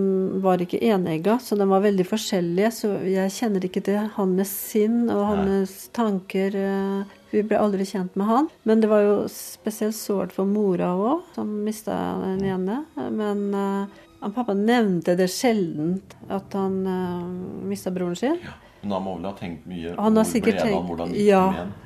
var 0.45 0.62
ikke 0.64 0.81
enegga, 0.81 1.37
så 1.43 1.59
de 1.61 1.66
var 1.69 1.83
veldig 1.85 2.07
forskjellige. 2.09 2.71
Så 2.73 2.93
jeg 3.09 3.35
kjenner 3.35 3.66
ikke 3.69 3.83
til 3.85 4.00
hans 4.16 4.54
sinn 4.73 5.11
og 5.12 5.26
hans 5.33 5.75
tanker. 5.97 6.57
eh, 6.57 7.21
Vi 7.35 7.43
ble 7.43 7.59
aldri 7.59 7.85
kjent 7.85 8.16
med 8.16 8.31
han. 8.31 8.49
Men 8.64 8.81
det 8.81 8.88
var 8.88 9.04
jo 9.04 9.16
spesielt 9.28 9.97
sårt 9.99 10.33
for 10.33 10.49
mora 10.49 10.95
òg, 10.97 11.26
som 11.35 11.50
mista 11.66 11.97
den 12.23 12.45
ene. 12.49 12.85
Men 12.97 13.45
eh, 13.52 14.02
han 14.25 14.33
pappa 14.33 14.54
nevnte 14.57 15.19
det 15.21 15.28
sjelden 15.28 15.99
at 16.33 16.54
han 16.57 16.87
uh, 16.88 17.25
mista 17.69 17.90
broren 17.93 18.16
sin. 18.16 18.38
Men 18.81 18.95
han 18.97 19.02
må 19.04 19.19
vel 19.19 19.26
ha 19.28 19.33
tenkt 19.37 19.66
mye 19.69 19.93
Han 19.99 20.16
har 20.16 20.25
sikkert 20.25 20.62
tenkt 20.64 21.12
ja, 21.21 21.43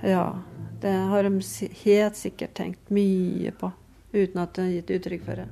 ja. 0.07 0.23
Det 0.79 0.93
har 1.11 1.27
de 1.27 1.41
helt 1.83 2.19
sikkert 2.19 2.55
tenkt 2.55 2.93
mye 2.95 3.51
på 3.59 3.73
utan 4.13 4.43
att 4.43 4.55
den 4.55 4.71
gett 4.71 4.91
uttryck 4.91 5.25
för 5.25 5.37
det. 5.37 5.49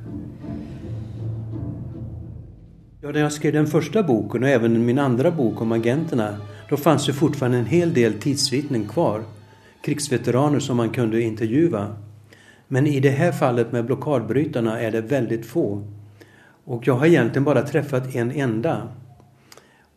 Ja, 3.00 3.12
när 3.12 3.20
jag 3.20 3.32
skrev 3.32 3.52
den 3.52 3.66
första 3.66 4.02
boken 4.02 4.42
och 4.42 4.48
även 4.48 4.86
min 4.86 4.98
andra 4.98 5.30
bok 5.30 5.60
om 5.60 5.72
agenterna, 5.72 6.36
då 6.68 6.76
fanns 6.76 7.06
det 7.06 7.12
fortfarande 7.12 7.58
en 7.58 7.66
hel 7.66 7.94
del 7.94 8.14
tidsvittnen 8.14 8.88
kvar. 8.88 9.22
Krigsveteraner 9.82 10.58
som 10.58 10.76
man 10.76 10.90
kunde 10.90 11.22
intervjua. 11.22 11.96
Men 12.68 12.86
i 12.86 13.00
det 13.00 13.10
här 13.10 13.32
fallet 13.32 13.72
med 13.72 13.86
blockadbrytarna 13.86 14.80
är 14.80 14.90
det 14.90 15.00
väldigt 15.00 15.46
få. 15.46 15.82
Och 16.64 16.86
jag 16.86 16.94
har 16.94 17.06
egentligen 17.06 17.44
bara 17.44 17.62
träffat 17.62 18.14
en 18.14 18.30
enda. 18.30 18.88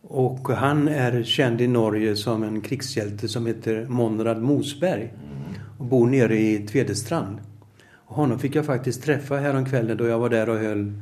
Och 0.02 0.48
han 0.48 0.88
är 0.88 1.22
känd 1.22 1.60
i 1.60 1.66
Norge 1.66 2.16
som 2.16 2.42
en 2.42 2.60
krigshjälte 2.60 3.28
som 3.28 3.46
heter 3.46 3.86
Monrad 3.88 4.42
Mosberg. 4.42 5.14
Och 5.78 5.84
bor 5.84 6.06
nere 6.06 6.38
i 6.38 6.66
Tvedestrand. 6.66 7.38
Och 8.10 8.16
honom 8.16 8.38
fick 8.38 8.54
jag 8.54 8.66
faktiskt 8.66 9.02
träffa 9.02 9.36
häromkvällen 9.36 9.96
då 9.96 10.06
jag 10.06 10.18
var 10.18 10.28
där 10.28 10.48
och 10.48 10.58
höll 10.58 10.92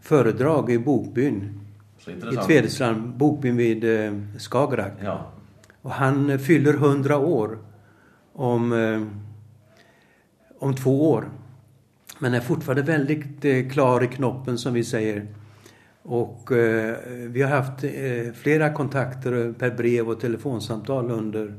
föredrag 0.00 0.70
i 0.70 0.78
Bokbyn. 0.78 1.60
I. 2.06 2.36
Tvedestrand, 2.46 3.16
Bokbyn 3.16 3.56
vid 3.56 3.84
eh, 3.84 4.12
Skagerrak. 4.38 4.92
Ja. 5.02 5.32
Och 5.82 5.90
han 5.90 6.30
eh, 6.30 6.38
fyller 6.38 6.74
100 6.74 7.18
år 7.18 7.58
om, 8.32 8.72
eh, 8.72 9.02
om 10.58 10.74
två 10.74 11.10
år. 11.10 11.30
Men 12.18 12.34
är 12.34 12.40
fortfarande 12.40 12.82
väldigt 12.82 13.72
klar 13.72 14.04
i 14.04 14.06
knoppen 14.06 14.58
som 14.58 14.74
vi 14.74 14.84
säger. 14.84 15.26
Och 16.02 16.52
eh, 16.52 16.96
vi 17.06 17.42
har 17.42 17.50
haft 17.50 17.84
eh, 17.84 18.32
flera 18.34 18.72
kontakter 18.72 19.52
per 19.58 19.70
brev 19.70 20.08
och 20.08 20.20
telefonsamtal 20.20 21.10
under 21.10 21.54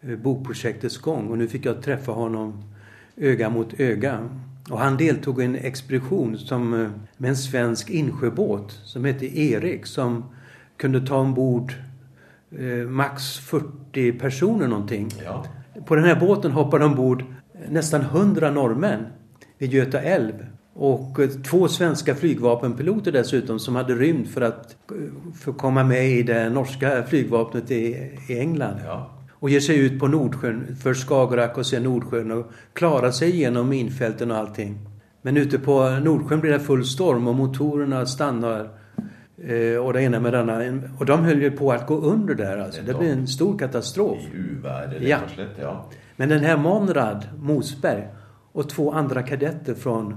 eh, 0.00 0.16
bokprojektets 0.16 0.98
gång. 0.98 1.28
Och 1.28 1.38
nu 1.38 1.48
fick 1.48 1.66
jag 1.66 1.82
träffa 1.82 2.12
honom 2.12 2.62
öga 3.20 3.50
mot 3.50 3.80
öga. 3.80 4.28
Och 4.70 4.78
han 4.78 4.96
deltog 4.96 5.42
i 5.42 5.44
en 5.44 5.56
expedition 5.56 6.38
som, 6.38 6.74
eh, 6.74 6.90
med 7.16 7.28
en 7.28 7.36
svensk 7.36 7.90
insjöbåt 7.90 8.80
som 8.84 9.04
hette 9.04 9.38
Erik 9.40 9.86
som 9.86 10.24
kunde 10.76 11.06
ta 11.06 11.16
ombord 11.16 11.72
eh, 12.58 12.88
max 12.88 13.38
40 13.38 14.12
personer 14.12 14.68
någonting. 14.68 15.08
ja. 15.24 15.44
På 15.86 15.94
den 15.94 16.04
här 16.04 16.20
båten 16.20 16.50
hoppade 16.50 16.84
ombord 16.84 17.24
nästan 17.68 18.00
100 18.00 18.50
norrmän 18.50 19.06
vid 19.58 19.72
Göta 19.72 20.00
älv. 20.00 20.46
Och 20.74 21.20
eh, 21.20 21.28
två 21.28 21.68
svenska 21.68 22.14
flygvapenpiloter 22.14 23.12
dessutom 23.12 23.58
som 23.58 23.76
hade 23.76 23.94
rymt 23.94 24.28
för 24.28 24.40
att 24.40 24.76
eh, 24.90 24.96
få 25.34 25.52
komma 25.52 25.84
med 25.84 26.08
i 26.10 26.22
det 26.22 26.50
norska 26.50 27.02
flygvapnet 27.02 27.70
i, 27.70 28.10
i 28.28 28.38
England. 28.38 28.76
ja. 28.84 29.17
Och 29.40 29.50
ger 29.50 29.60
sig 29.60 29.78
ut 29.78 30.00
på 30.00 30.08
Nordsjön, 30.08 30.76
först 30.82 31.08
Skagerrak 31.08 31.58
och 31.58 31.66
sen 31.66 31.82
Nordsjön 31.82 32.30
och 32.30 32.50
klarar 32.72 33.10
sig 33.10 33.30
igenom 33.30 33.68
minfälten 33.68 34.30
och 34.30 34.36
allting. 34.36 34.78
Men 35.22 35.36
ute 35.36 35.58
på 35.58 35.90
Nordsjön 35.90 36.40
blir 36.40 36.52
det 36.52 36.60
full 36.60 36.84
storm 36.84 37.28
och 37.28 37.34
motorerna 37.34 38.06
stannar. 38.06 38.68
Eh, 39.42 39.76
och 39.76 39.92
det 39.92 40.02
ena 40.02 40.20
med 40.20 40.32
det 40.32 40.40
andra. 40.40 40.88
Och 40.98 41.06
de 41.06 41.24
höll 41.24 41.42
ju 41.42 41.50
på 41.50 41.72
att 41.72 41.86
gå 41.86 41.94
under 41.94 42.34
där 42.34 42.58
alltså. 42.58 42.82
Det 42.82 42.94
blir 42.94 43.12
en 43.12 43.26
stor 43.26 43.58
katastrof. 43.58 44.18
I 44.18 44.64
rett 44.98 45.08
Ja. 45.08 45.18
Ja. 45.60 45.84
Men 46.16 46.28
den 46.28 46.40
här 46.40 46.56
Monrad 46.56 47.28
Mosberg 47.38 48.08
och 48.52 48.68
två 48.68 48.92
andra 48.92 49.22
kadetter 49.22 49.74
från 49.74 50.16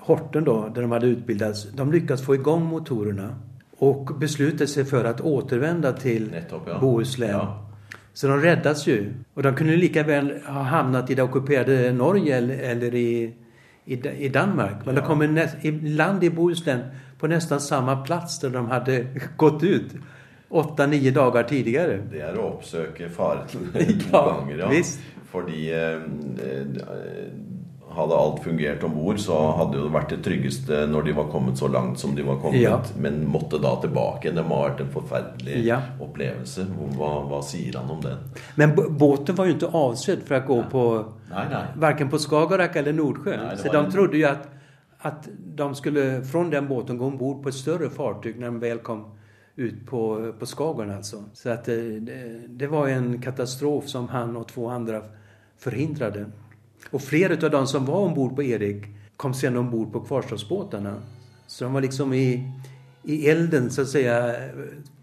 Horten 0.00 0.44
då, 0.44 0.68
där 0.74 0.82
de 0.82 0.92
hade 0.92 1.06
utbildats, 1.06 1.66
de 1.72 1.92
lyckades 1.92 2.22
få 2.22 2.34
igång 2.34 2.64
motorerna 2.64 3.34
och 3.78 4.04
beslutade 4.04 4.66
sig 4.66 4.84
för 4.84 5.04
att 5.04 5.20
återvända 5.20 5.92
till 5.92 6.30
Nettopp, 6.30 6.62
ja. 6.66 6.78
Bohuslän. 6.80 7.30
Ja. 7.30 7.73
Så 8.14 8.26
de 8.28 8.40
räddas 8.40 8.86
ju. 8.86 9.12
Och 9.34 9.42
de 9.42 9.54
kunde 9.54 9.76
lika 9.76 10.02
väl 10.02 10.32
ha 10.46 10.62
hamnat 10.62 11.10
i 11.10 11.14
det 11.14 11.22
ockuperade 11.22 11.92
Norge 11.92 12.36
eller, 12.36 12.58
eller 12.58 12.94
i, 12.94 13.34
i, 13.84 14.08
i 14.18 14.28
Danmark. 14.28 14.86
Men 14.86 14.94
de 14.94 15.00
kom 15.00 15.22
i, 15.22 15.26
nä- 15.28 15.56
i 15.62 15.70
land 15.70 16.24
i 16.24 16.30
Bohuslän 16.30 16.80
på 17.18 17.26
nästan 17.26 17.60
samma 17.60 17.96
plats 17.96 18.38
där 18.40 18.50
de 18.50 18.66
hade 18.70 19.06
gått 19.36 19.62
ut 19.62 19.86
åtta, 20.48 20.86
nio 20.86 21.10
dagar 21.10 21.42
tidigare. 21.42 21.98
Det 22.12 22.20
er 22.22 22.36
å 22.38 22.44
oppsøke 22.54 23.08
faren 23.10 23.48
to 23.50 23.58
Ja, 24.12 24.20
ganger, 24.30 24.58
ja. 24.58 24.68
visst. 24.70 25.00
Fordi 25.32 25.64
eh, 25.74 25.98
eh, 27.94 28.00
hadde 28.00 28.14
alt 28.16 28.42
fungert 28.44 28.82
om 28.84 28.94
bord, 28.94 29.18
så 29.18 29.36
hadde 29.56 29.78
jo 29.78 29.84
det 29.84 29.92
vært 29.94 30.08
det 30.10 30.18
tryggeste 30.24 30.86
når 30.90 31.02
de 31.08 31.12
var 31.12 31.28
kommet 31.32 31.58
så 31.58 31.68
langt 31.68 31.98
som 31.98 32.14
de 32.14 32.22
var 32.22 32.36
kommet. 32.42 32.60
Ja. 32.60 32.80
Men 32.98 33.26
måtte 33.28 33.58
da 33.62 33.76
tilbake. 33.80 34.30
Det 34.34 34.42
må 34.44 34.54
ha 34.60 34.68
vært 34.68 34.80
en 34.80 34.90
forferdelig 34.92 35.64
Ja. 35.66 35.80
opplevelse. 36.00 36.66
Hva, 36.96 37.12
hva 37.28 37.42
sier 37.42 37.78
han 37.78 37.90
om 37.90 38.00
den? 38.02 38.18
Men 38.56 38.74
båten 38.98 39.34
var 39.34 39.44
ju 39.44 39.52
inte 39.52 39.66
avsedd 39.66 40.22
för 40.26 40.34
att 40.34 40.46
gå 40.46 40.62
på 40.70 41.04
Nei, 41.30 41.48
nei. 41.50 41.62
varken 41.76 42.10
på 42.10 42.18
Skagerrak 42.18 42.76
eller 42.76 42.92
Nordsjön. 42.92 43.40
Nej, 43.46 43.56
så 43.58 43.72
de 43.72 43.84
en- 43.84 43.92
trodde 43.92 44.16
ju 44.16 44.24
att, 44.24 44.48
att 44.98 45.28
de 45.54 45.74
skulle 45.74 46.22
från 46.22 46.50
den 46.50 46.68
båten 46.68 46.98
gå 46.98 47.06
ombord 47.06 47.42
på 47.42 47.48
ett 47.48 47.54
större 47.54 47.90
fartyg 47.90 48.38
när 48.38 48.46
de 48.46 48.60
väl 48.60 48.78
kom 48.78 49.04
ut 49.56 49.86
på, 49.86 50.32
på 50.38 50.46
Skagern 50.46 50.90
alltså. 50.90 51.16
Så 51.32 51.50
att 51.50 51.64
det, 51.64 52.00
det, 52.00 52.40
det 52.48 52.66
var 52.66 52.88
en 52.88 53.22
katastrof 53.22 53.86
som 53.88 54.08
han 54.08 54.36
och 54.36 54.48
två 54.48 54.68
andra 54.68 55.02
förhindrade. 55.58 56.26
Och 56.90 57.02
flera 57.02 57.46
av 57.46 57.50
de 57.50 57.66
som 57.66 57.84
var 57.84 57.96
ombord 57.96 58.36
på 58.36 58.42
Erik 58.42 58.84
kom 59.16 59.34
sen 59.34 59.56
ombord 59.56 59.92
på 59.92 60.00
kvarstadsbåtarna. 60.00 61.02
Så 61.46 61.64
de 61.64 61.72
var 61.72 61.80
liksom 61.80 62.12
i, 62.12 62.52
i 63.02 63.28
elden 63.28 63.70
så 63.70 63.82
att 63.82 63.88
säga 63.88 64.34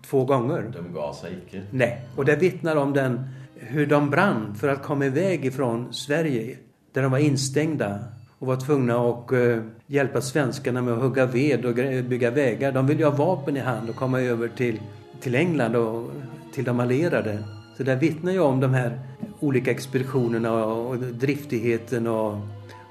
två 0.06 0.26
gånger. 0.26 0.72
De 0.74 0.94
ga 0.94 1.14
seg 1.14 1.32
ikke. 1.34 1.62
Nej, 1.72 2.02
och 2.16 2.26
det 2.26 2.36
vittnar 2.36 2.76
om 2.76 2.94
den, 2.94 3.20
hur 3.56 3.86
de 3.86 4.10
brann 4.10 4.56
för 4.56 4.68
att 4.68 4.84
komma 4.84 5.06
iväg 5.06 5.46
ifrån 5.46 5.94
Sverige. 5.94 6.58
Där 6.94 7.02
de 7.02 7.12
var 7.12 7.20
instängda 7.20 8.00
och 8.40 8.48
var 8.48 8.56
tvungna 8.56 9.10
att 9.10 9.32
eh, 9.32 9.64
hjälpa 9.88 10.22
svenskarna 10.22 10.82
med 10.82 10.94
att 10.94 11.02
hugga 11.02 11.26
ved 11.26 11.66
och 11.66 11.76
bygga 12.06 12.32
vägar. 12.32 12.72
De 12.72 12.88
ville 12.88 13.00
ju 13.00 13.06
ha 13.06 13.26
vapen 13.26 13.58
i 13.58 13.60
hand 13.60 13.90
och 13.90 13.96
komma 13.96 14.22
över 14.22 14.48
till, 14.48 14.82
till 15.22 15.36
England 15.36 15.76
och 15.76 16.12
till 16.54 16.64
de 16.64 16.80
allierade. 16.80 17.44
Så 17.78 17.84
det 17.84 17.96
vittnar 17.96 18.32
ju 18.32 18.40
om 18.40 18.60
de 18.60 18.74
här 18.74 19.00
olika 19.42 19.72
expeditionerna 19.72 20.66
och, 20.66 20.98
driftigheten 20.98 22.08
och 22.08 22.38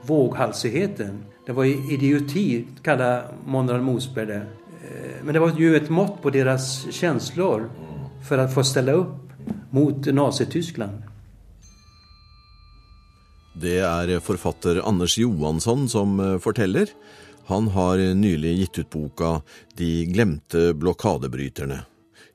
våghalsigheten. 0.03 1.19
Det 1.47 1.53
var 1.53 1.65
idioti, 1.93 2.65
kallar 2.83 3.25
Monrad 3.47 3.83
Mosberg 3.83 4.27
det. 4.27 4.35
Eh, 4.37 5.25
men 5.25 5.35
det 5.35 5.41
var 5.41 5.53
ju 5.59 5.77
ett 5.77 5.91
mått 5.91 6.23
på 6.23 6.31
deras 6.31 6.93
känslor 6.93 7.71
för 8.29 8.39
att 8.39 8.55
få 8.55 8.65
ställa 8.65 8.93
upp 8.93 9.33
mot 9.71 10.07
Nazityskland. 10.07 11.03
Det 13.61 13.79
är 13.79 14.21
författare 14.21 14.81
Anders 14.81 15.19
Johansson 15.19 15.89
som 15.89 16.17
berättar. 16.17 16.39
forteller. 16.39 16.89
Han 17.47 17.69
har 17.69 18.15
nyligen 18.15 18.57
gitt 18.57 18.79
ut 18.79 18.91
boka 18.91 19.43
De 19.77 20.05
glemte 20.05 20.75
blockadbrytarna. 20.75 21.79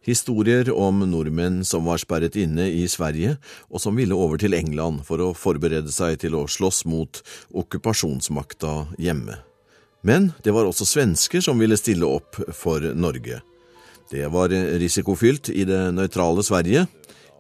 Historier 0.06 0.70
om 0.70 1.00
nordmenn 1.10 1.63
som 1.65 1.88
var 1.89 1.98
sperret 1.98 2.36
inne 2.38 2.68
i 2.70 2.84
Sverige, 2.88 3.39
og 3.74 3.82
som 3.82 3.98
ville 3.98 4.13
over 4.13 4.38
til 4.38 4.54
England 4.54 5.02
for 5.08 5.22
å 5.24 5.32
forberede 5.34 5.89
seg 5.94 6.20
til 6.22 6.38
å 6.38 6.46
slåss 6.46 6.84
mot 6.86 7.24
okkupasjonsmakta 7.50 8.76
hjemme. 9.02 9.39
Men 10.06 10.30
det 10.46 10.54
var 10.54 10.70
også 10.70 10.86
svensker 10.86 11.41
som 11.41 11.58
ville 11.58 11.78
stille 11.82 12.06
opp 12.06 12.38
for 12.54 12.86
Norge. 12.94 13.41
Det 14.12 14.28
var 14.30 14.54
risikofylt 14.54 15.50
i 15.50 15.65
det 15.65 15.82
nøytrale 15.98 16.46
Sverige. 16.46 16.86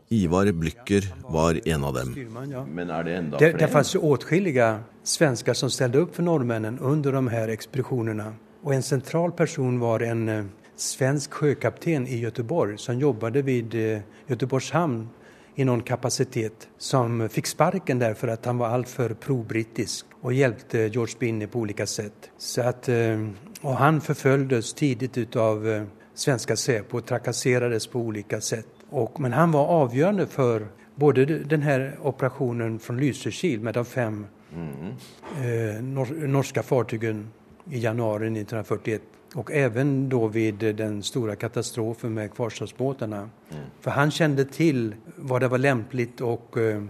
Ivar 0.09 0.51
Blycker 0.51 1.05
var 1.29 1.59
en 1.67 1.83
av 1.83 1.93
dem. 1.93 2.11
Styrman, 2.11 2.51
ja. 2.51 2.65
Men 2.65 2.89
er 2.89 3.03
det 3.03 3.15
enda 3.15 3.37
Det, 3.37 3.51
det 3.59 3.67
fanns 3.67 3.95
ju 3.95 3.99
åtskilliga 3.99 4.79
svenskar 5.03 5.53
som 5.53 5.69
ställde 5.69 5.97
upp 5.97 6.15
för 6.15 6.23
norrmännen 6.23 6.79
under 6.79 7.11
de 7.11 7.27
här 7.27 7.47
expeditionerna. 7.47 8.33
Och 8.63 8.73
en 8.73 8.83
central 8.83 9.31
person 9.31 9.79
var 9.79 9.99
en 9.99 10.29
eh, 10.29 10.45
svensk 10.75 11.33
sjökapten 11.33 12.07
i 12.07 12.17
Göteborg 12.17 12.77
som 12.77 12.99
jobbade 12.99 13.41
vid 13.41 13.75
eh, 13.75 13.99
Göteborgs 14.27 14.71
hamn 14.71 15.09
i 15.55 15.65
någon 15.65 15.81
kapacitet 15.81 16.67
som 16.77 17.29
fick 17.29 17.47
sparken 17.47 17.99
därför 17.99 18.27
att 18.27 18.45
han 18.45 18.57
var 18.57 18.67
alltför 18.67 19.13
pro-brittisk 19.13 20.05
och 20.21 20.33
hjälpte 20.33 20.77
George 20.77 21.15
Binney 21.19 21.47
på 21.47 21.59
olika 21.59 21.85
sätt. 21.85 22.31
Så 22.37 22.61
att, 22.61 22.89
eh, 22.89 23.27
och 23.61 23.75
han 23.75 24.01
förföljdes 24.01 24.73
tidigt 24.73 25.17
utav 25.17 25.67
eh, 25.67 25.83
svenska 26.13 26.55
Säpo 26.55 26.97
och 26.97 27.05
trakasserades 27.05 27.87
på 27.87 27.99
olika 27.99 28.41
sätt. 28.41 28.67
Och, 28.89 29.19
men 29.19 29.33
han 29.33 29.51
var 29.51 29.65
avgörande 29.67 30.27
för 30.27 30.67
både 30.95 31.25
den 31.25 31.61
här 31.61 31.97
operationen 32.01 32.79
från 32.79 32.97
Lysekil 32.97 33.61
med 33.61 33.73
de 33.73 33.85
fem 33.85 34.27
mm. 34.53 35.93
nor 35.93 36.27
norska 36.27 36.63
fartygen 36.63 37.29
i 37.71 37.79
januari 37.79 38.25
1941 38.25 39.01
och 39.35 39.51
även 39.51 40.09
då 40.09 40.27
vid 40.27 40.55
den 40.55 41.03
stora 41.03 41.35
katastrofen 41.35 42.13
med 42.13 42.33
kvarstadsbåtarna. 42.33 43.17
Mm. 43.17 43.63
För 43.81 43.91
han 43.91 44.11
kände 44.11 44.45
till 44.45 44.95
vad 45.15 45.41
det 45.41 45.47
var 45.47 45.57
lämpligt 45.57 46.21
att 46.21 46.57
eh, 46.57 46.65
eh, 46.65 46.83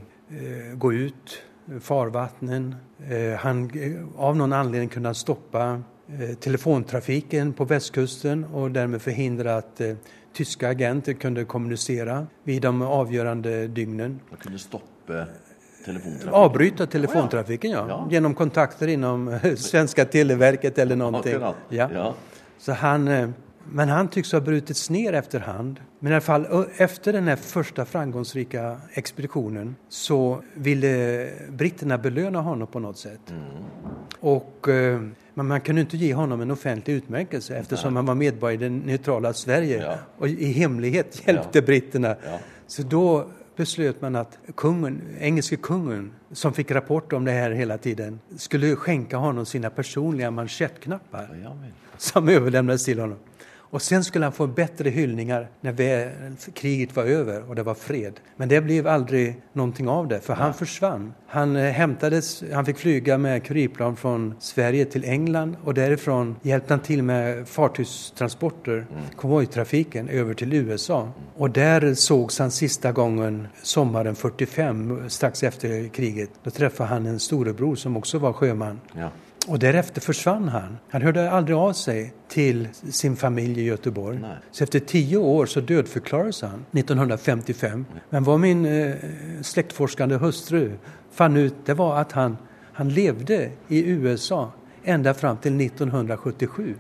gå 0.76 0.94
ut 0.94 1.44
farvattnen. 1.82 2.76
Eh, 3.10 3.40
han 3.40 3.70
eh, 3.70 4.22
av 4.22 4.38
någon 4.38 4.54
anledning 4.54 4.90
kunde 4.90 5.14
stoppa 5.14 5.82
eh, 6.08 6.36
telefontrafiken 6.36 7.54
på 7.54 7.66
västkusten 7.66 8.44
och 8.44 8.72
därmed 8.72 9.02
förhindra 9.02 9.58
att 9.58 9.82
eh, 9.82 9.96
tyska 10.34 10.70
agenter 10.70 11.14
kunde 11.14 11.46
kommunicera 11.46 12.28
vid 12.44 12.62
de 12.62 12.82
avgörande 12.82 13.68
dygnen. 13.68 14.20
Man 14.30 14.40
kunde 14.40 14.60
stoppa 14.60 15.26
telefontrafiken? 15.86 16.34
Avbryta 16.34 16.86
telefontrafiken, 16.86 17.72
ja. 17.72 17.86
ja. 17.90 18.08
Genom 18.12 18.34
kontakter 18.34 18.88
inom 18.88 19.40
Svenska 19.58 20.06
Televerket 20.06 20.78
eller 20.78 20.96
någonting. 20.96 21.34
Ja. 21.70 21.90
ja. 21.94 22.14
Så 22.58 22.72
han, 22.72 23.08
eh, 23.08 23.30
men 23.72 23.90
han 23.90 24.08
tycks 24.08 24.32
ha 24.32 24.40
brutits 24.40 24.90
ner 24.90 25.14
efterhand. 25.14 25.80
Men 26.00 26.12
i 26.12 26.16
alla 26.16 26.22
fall 26.22 26.66
efter 26.78 27.14
den 27.14 27.28
här 27.28 27.36
första 27.36 27.86
framgångsrika 27.86 28.78
expeditionen 28.94 29.76
så 29.90 30.42
ville 30.54 31.28
britterna 31.50 31.98
belöna 31.98 32.42
honom 32.42 32.68
på 32.68 32.80
något 32.80 32.98
sätt. 32.98 33.30
Mm. 33.30 33.42
Och, 34.20 34.70
eh, 34.70 35.02
men 35.34 35.48
man 35.48 35.62
kunde 35.62 35.82
inte 35.82 35.98
ge 35.98 36.14
honom 36.14 36.42
en 36.42 36.52
offentlig 36.52 36.94
utmärkelse 36.94 37.58
eftersom 37.58 37.94
Nej. 37.94 37.98
han 37.98 38.06
var 38.06 38.16
medborgare 38.16 38.66
i 38.66 38.70
det 38.70 38.70
neutrala 38.70 39.34
Sverige 39.34 39.84
ja. 39.84 39.98
och 40.18 40.28
i 40.28 40.52
hemlighet 40.52 41.28
hjälpte 41.28 41.60
ja. 41.60 41.66
britterna. 41.66 42.08
Ja. 42.08 42.40
Så 42.68 42.82
då 42.84 43.28
beslöt 43.56 44.02
man 44.02 44.16
att 44.16 44.38
kungen, 44.56 45.02
engelske 45.20 45.56
kungen, 45.56 46.12
som 46.32 46.54
fick 46.54 46.72
rapport 46.72 47.14
om 47.14 47.26
det 47.26 47.32
här 47.32 47.52
hela 47.52 47.78
tiden, 47.78 48.20
skulle 48.38 48.76
skänka 48.76 49.18
honom 49.18 49.46
sina 49.46 49.70
personliga 49.70 50.32
manschettknappar 50.32 51.56
som 51.98 52.30
överlämnades 52.30 52.86
till 52.86 53.00
honom. 53.00 53.18
Och 53.76 53.82
sen 53.82 54.04
skulle 54.04 54.26
han 54.26 54.32
få 54.32 54.48
bättre 54.48 54.90
hyllningar 54.90 55.50
när 55.62 56.54
kriget 56.54 56.96
var 56.96 57.04
över 57.04 57.50
och 57.50 57.56
det 57.56 57.64
var 57.64 57.74
fred. 57.74 58.20
Men 58.38 58.50
det 58.50 58.62
blev 58.62 58.88
aldrig 58.88 59.42
någonting 59.54 59.88
av 59.88 60.08
det, 60.08 60.20
för 60.20 60.34
han 60.34 60.54
försvann. 60.54 61.14
Han 61.28 61.56
eh, 61.56 61.72
hämtades, 61.72 62.44
han 62.54 62.66
fick 62.66 62.78
flyga 62.78 63.18
med 63.18 63.44
kurirplan 63.44 63.96
från 63.96 64.34
Sverige 64.40 64.86
till 64.86 65.06
England 65.06 65.58
och 65.64 65.74
därifrån 65.74 66.36
hjälpte 66.42 66.74
han 66.74 66.80
till 66.80 67.04
med 67.04 67.48
fartygstransporter, 67.48 68.72
mm. 68.72 69.04
konvojtrafiken, 69.16 70.10
över 70.10 70.34
till 70.34 70.54
USA. 70.54 71.12
Och 71.36 71.50
där 71.50 71.94
sågs 71.94 72.40
han 72.40 72.52
sista 72.52 72.92
gången 72.92 73.48
sommaren 73.64 74.16
45, 74.16 75.10
strax 75.10 75.44
efter 75.44 75.88
kriget. 75.88 76.30
Då 76.44 76.50
träffade 76.50 76.90
han 76.90 77.06
en 77.06 77.20
storebror 77.20 77.76
som 77.76 77.98
också 77.98 78.20
var 78.20 78.34
sjöman. 78.34 78.80
Ja. 78.94 79.10
Och 79.48 79.60
därefter 79.60 80.02
försvann 80.02 80.48
han. 80.48 80.78
Han 80.90 81.02
hörde 81.02 81.32
aldrig 81.32 81.58
av 81.58 81.74
sig 81.74 82.14
till 82.28 82.68
sin 82.74 83.16
familj 83.16 83.62
i 83.62 83.64
Göteborg. 83.64 84.20
Nej. 84.22 84.38
Så 84.52 84.64
efter 84.64 84.80
tio 84.80 85.18
år 85.18 85.46
så 85.46 85.60
dödförklarades 85.60 86.42
han 86.42 86.66
1955. 86.72 87.86
Men 88.10 88.24
vad 88.24 88.40
min 88.40 88.66
eh, 88.66 88.96
släktforskande 89.42 90.16
hustru 90.16 90.72
fann 91.12 91.38
ut 91.38 91.56
det 91.66 91.74
var 91.74 91.98
att 91.98 92.12
han, 92.12 92.38
han 92.74 92.90
levde 92.90 93.50
i 93.68 93.90
USA 93.90 94.52
ända 94.84 95.14
fram 95.14 95.38
till 95.38 95.62
1977. 95.62 96.76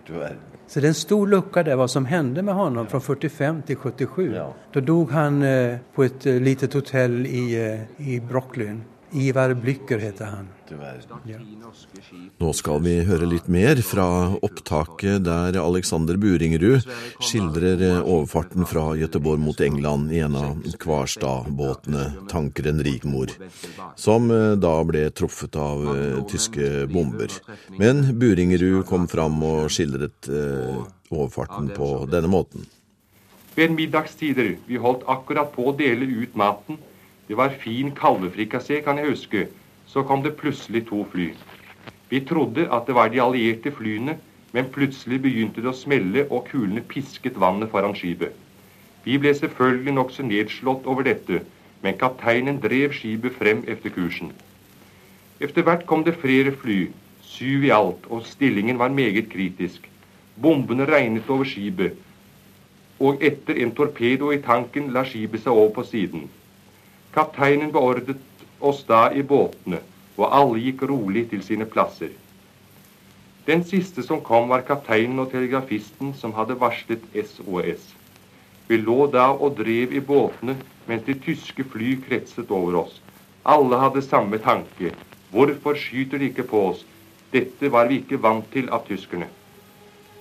Så 0.67 0.79
det 0.79 0.85
är 0.85 0.87
en 0.87 0.93
stor 0.93 1.27
lucka 1.27 1.63
där 1.63 1.75
vad 1.75 1.91
som 1.91 2.05
hände 2.05 2.41
med 2.41 2.55
honom 2.55 2.83
ja. 2.83 2.89
från 2.89 3.01
45 3.01 3.61
till 3.61 3.75
77. 3.75 4.33
Ja. 4.35 4.53
Då 4.71 4.79
dog 4.79 5.11
han 5.11 5.43
eh, 5.43 5.77
på 5.95 6.03
ett 6.03 6.25
eh, 6.25 6.33
litet 6.33 6.73
hotell 6.73 7.25
i, 7.25 7.71
eh, 7.97 8.07
i 8.09 8.19
Brooklyn. 8.19 8.83
Ivar 9.11 9.53
Blycker 9.53 9.97
heter 9.97 10.25
han. 10.25 10.47
Ja. 11.25 11.37
Nå 12.37 12.53
skal 12.57 12.81
vi 12.81 12.95
høre 13.05 13.27
litt 13.29 13.47
mer 13.51 13.79
fra 13.85 14.05
opptaket 14.43 15.23
der 15.27 15.57
Alexander 15.61 16.17
Buringerud 16.17 16.87
skildrer 17.23 18.01
overfarten 18.01 18.65
fra 18.65 18.87
Göteborg 18.97 19.39
mot 19.43 19.61
England 19.61 20.13
i 20.13 20.23
en 20.25 20.35
av 20.39 20.63
Kvarstad-båtene, 20.81 22.05
tankeren 22.31 22.81
Rigmor, 22.83 23.33
som 23.95 24.31
eh, 24.33 24.55
da 24.57 24.73
ble 24.87 25.05
truffet 25.13 25.55
av 25.59 25.85
eh, 25.93 26.23
tyske 26.31 26.87
bomber. 26.91 27.29
Men 27.77 28.07
Buringerud 28.19 28.87
kom 28.89 29.07
fram 29.11 29.37
og 29.45 29.69
skildret 29.73 30.31
eh, 30.31 30.81
overfarten 31.13 31.69
på 31.77 31.91
denne 32.09 32.31
måten. 32.31 32.65
Ved 33.55 33.71
middagstider, 33.71 34.57
vi 34.67 34.81
holdt 34.81 35.05
akkurat 35.07 35.53
på 35.53 35.69
å 35.69 35.77
dele 35.77 36.09
ut 36.25 36.33
maten, 36.35 36.81
det 37.27 37.37
var 37.37 37.49
fin 37.49 37.91
kalvefrikassé, 37.91 38.81
kan 38.81 38.97
jeg 38.97 39.09
huske. 39.09 39.47
Så 39.87 40.03
kom 40.03 40.23
det 40.23 40.35
plutselig 40.37 40.85
to 40.87 41.05
fly. 41.11 41.31
Vi 42.09 42.19
trodde 42.19 42.67
at 42.71 42.87
det 42.87 42.95
var 42.95 43.09
de 43.09 43.21
allierte 43.21 43.71
flyene, 43.71 44.17
men 44.53 44.69
plutselig 44.71 45.21
begynte 45.21 45.61
det 45.61 45.71
å 45.71 45.77
smelle, 45.77 46.27
og 46.29 46.45
kulene 46.51 46.83
pisket 46.85 47.39
vannet 47.41 47.71
foran 47.73 47.95
skipet. 47.97 48.33
Vi 49.05 49.17
ble 49.21 49.33
selvfølgelig 49.37 49.93
nokså 49.93 50.25
nedslått 50.25 50.85
over 50.89 51.05
dette, 51.05 51.41
men 51.81 51.97
kapteinen 51.97 52.61
drev 52.61 52.93
skipet 52.93 53.35
frem 53.37 53.63
efter 53.67 53.93
kursen. 53.93 54.31
Efter 55.39 55.65
hvert 55.65 55.85
kom 55.85 56.05
det 56.05 56.15
flere 56.21 56.53
fly, 56.55 56.87
syv 57.21 57.65
i 57.67 57.73
alt, 57.73 58.07
og 58.09 58.25
stillingen 58.25 58.79
var 58.79 58.89
meget 58.89 59.29
kritisk. 59.33 59.89
Bombene 60.41 60.85
regnet 60.85 61.29
over 61.29 61.45
skipet, 61.45 61.97
og 62.99 63.21
etter 63.23 63.59
en 63.61 63.75
torpedo 63.75 64.31
i 64.31 64.41
tanken 64.41 64.93
la 64.95 65.03
skipet 65.03 65.43
seg 65.43 65.51
over 65.51 65.73
på 65.75 65.83
siden. 65.89 66.29
Kapteinen 67.15 67.71
beordret 67.71 68.17
oss 68.59 68.81
da 68.83 69.05
i 69.15 69.21
båtene, 69.23 69.77
og 70.17 70.33
alle 70.35 70.59
gikk 70.59 70.81
rolig 70.89 71.29
til 71.31 71.43
sine 71.47 71.63
plasser. 71.63 72.09
Den 73.47 73.63
siste 73.63 74.03
som 74.03 74.19
kom, 74.25 74.49
var 74.49 74.65
kapteinen 74.67 75.21
og 75.23 75.29
telegrafisten 75.31 76.11
som 76.19 76.33
hadde 76.35 76.57
varslet 76.59 77.05
SOS. 77.15 77.85
Vi 78.67 78.81
lå 78.81 79.07
da 79.13 79.29
og 79.31 79.55
drev 79.61 79.95
i 79.95 80.03
båtene 80.03 80.57
mens 80.89 81.07
de 81.07 81.15
tyske 81.23 81.63
fly 81.71 81.95
kretset 82.03 82.51
over 82.51 82.81
oss. 82.83 82.99
Alle 83.45 83.79
hadde 83.79 84.03
samme 84.03 84.41
tanke. 84.43 84.91
Hvorfor 85.31 85.79
skyter 85.79 86.19
de 86.19 86.33
ikke 86.33 86.49
på 86.51 86.67
oss? 86.73 86.83
Dette 87.31 87.71
var 87.71 87.87
vi 87.87 88.01
ikke 88.01 88.19
vant 88.21 88.51
til 88.51 88.67
av 88.75 88.83
tyskerne. 88.89 89.31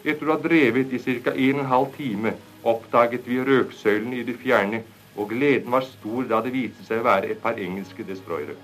Etter 0.04 0.28
å 0.28 0.36
ha 0.36 0.42
drevet 0.46 0.94
i 0.94 1.02
ca. 1.02 1.34
1 1.34 1.64
12 1.64 1.94
time 1.96 2.38
oppdaget 2.62 3.26
vi 3.26 3.42
røksøylene 3.42 4.20
i 4.20 4.26
det 4.30 4.38
fjerne 4.44 4.84
og 5.16 5.30
gleden 5.30 5.70
var 5.70 5.86
stor 5.86 6.26
da 6.30 6.40
det 6.42 6.54
viste 6.54 6.86
seg 6.86 7.02
å 7.02 7.06
være 7.06 7.30
et 7.34 7.42
par 7.42 7.58
engelske 7.60 8.06
destroyere. 8.06 8.56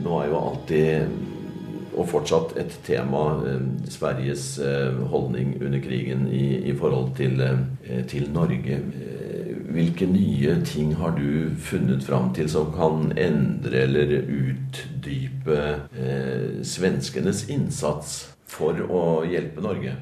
Nå 0.00 0.20
er 0.22 0.30
jo 0.30 0.38
alltid, 0.40 1.16
og 1.92 2.06
fortsatt, 2.08 2.54
et 2.56 2.78
tema 2.86 3.24
eh, 3.44 3.64
Sveriges 3.92 4.54
eh, 4.64 5.02
holdning 5.12 5.58
under 5.60 5.82
krigen 5.84 6.24
i, 6.32 6.62
i 6.70 6.76
forhold 6.76 7.12
til, 7.18 7.40
eh, 7.44 8.00
til, 8.08 8.30
Norge. 8.32 8.78
Eh, 8.80 9.52
hvilke 9.72 10.08
nye 10.08 10.56
ting 10.64 10.94
har 10.96 11.12
du 11.16 11.52
funnet 11.60 12.04
fram 12.04 12.32
til 12.36 12.48
som 12.52 12.72
kan 12.72 13.12
endre 13.20 13.84
eller 13.84 14.16
utdype 14.24 15.60
eh, 15.92 16.64
svenskenes 16.64 17.46
innsats 17.52 18.22
for 18.48 18.80
å 18.88 19.04
hjelpe 19.28 19.64
Norge? 19.64 19.96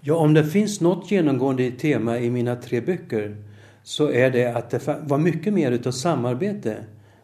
Ja, 0.00 0.16
om 0.16 0.34
det 0.34 0.44
finns 0.44 0.80
något 0.80 1.10
genomgående 1.10 1.70
tema 1.70 2.18
i 2.18 2.30
mina 2.30 2.56
tre 2.56 2.80
böcker 2.80 3.36
så 3.82 4.10
är 4.10 4.30
det 4.30 4.46
att 4.46 4.70
det 4.70 4.98
var 5.02 5.18
mycket 5.18 5.54
mer 5.54 5.72
utav 5.72 5.90
samarbete 5.90 6.76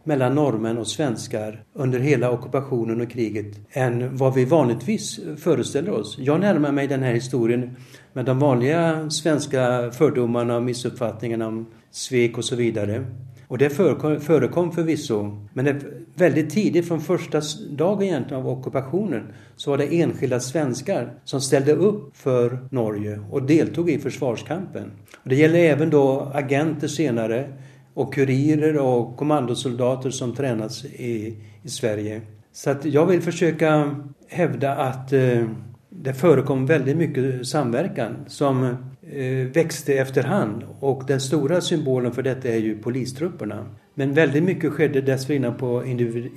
mellan 0.04 0.34
norrmän 0.34 0.78
och 0.78 0.86
svenskar 0.86 1.62
under 1.72 1.98
hela 1.98 2.30
ockupationen 2.30 3.00
och 3.00 3.10
kriget 3.10 3.46
än 3.70 4.16
vad 4.16 4.34
vi 4.34 4.44
vanligtvis 4.44 5.20
föreställer 5.38 5.90
oss. 5.90 6.16
Jag 6.18 6.40
närmar 6.40 6.72
mig 6.72 6.86
den 6.86 7.02
här 7.02 7.12
historien 7.12 7.76
med 8.12 8.24
de 8.24 8.38
vanliga 8.38 9.10
svenska 9.10 9.90
fördomarna 9.90 10.56
och 10.56 10.62
missuppfattningarna 10.62 11.46
om 11.46 11.66
svek 11.90 12.38
och 12.38 12.44
så 12.44 12.56
vidare. 12.56 13.04
Och 13.48 13.58
det 13.58 13.70
förekom, 13.70 14.72
förvisso. 14.72 15.46
Men 15.52 15.64
det, 15.64 15.80
väldigt 16.14 16.50
tidigt, 16.50 16.88
från 16.88 17.00
första 17.00 17.40
dagen 17.70 18.02
egentligen 18.02 18.42
av 18.42 18.48
ockupationen, 18.48 19.22
så 19.56 19.70
var 19.70 19.78
det 19.78 20.00
enskilda 20.00 20.40
svenskar 20.40 21.12
som 21.24 21.40
ställde 21.40 21.72
upp 21.72 22.16
för 22.16 22.58
Norge 22.70 23.20
och 23.30 23.42
deltog 23.42 23.90
i 23.90 23.98
försvarskampen. 23.98 24.90
Och 25.22 25.28
det 25.28 25.36
gäller 25.36 25.58
även 25.58 25.90
då 25.90 26.30
agenter 26.34 26.88
senare 26.88 27.52
och 27.94 28.14
kurirer 28.14 28.78
och 28.78 29.16
kommandosoldater 29.16 30.10
som 30.10 30.34
tränats 30.34 30.84
i, 30.84 31.36
i 31.62 31.68
Sverige. 31.68 32.22
Så 32.52 32.70
att 32.70 32.84
jag 32.84 33.06
vill 33.06 33.22
försöka 33.22 33.96
hävda 34.28 34.74
att 34.76 35.12
eh, 35.12 35.48
det 35.90 36.14
förekom 36.14 36.66
väldigt 36.66 36.96
mycket 36.96 37.46
samverkan 37.46 38.16
som 38.26 38.64
eh, 39.12 39.46
växte 39.52 39.94
efterhand 39.94 40.64
och 40.80 41.02
den 41.06 41.20
stora 41.20 41.60
symbolen 41.60 42.12
för 42.12 42.22
detta 42.22 42.48
är 42.48 42.58
ju 42.58 42.78
polistrupperna. 42.78 43.66
Men 43.94 44.14
väldigt 44.14 44.42
mycket 44.42 44.72
skedde 44.72 45.00
dessförinnan 45.00 45.54
på 45.54 45.84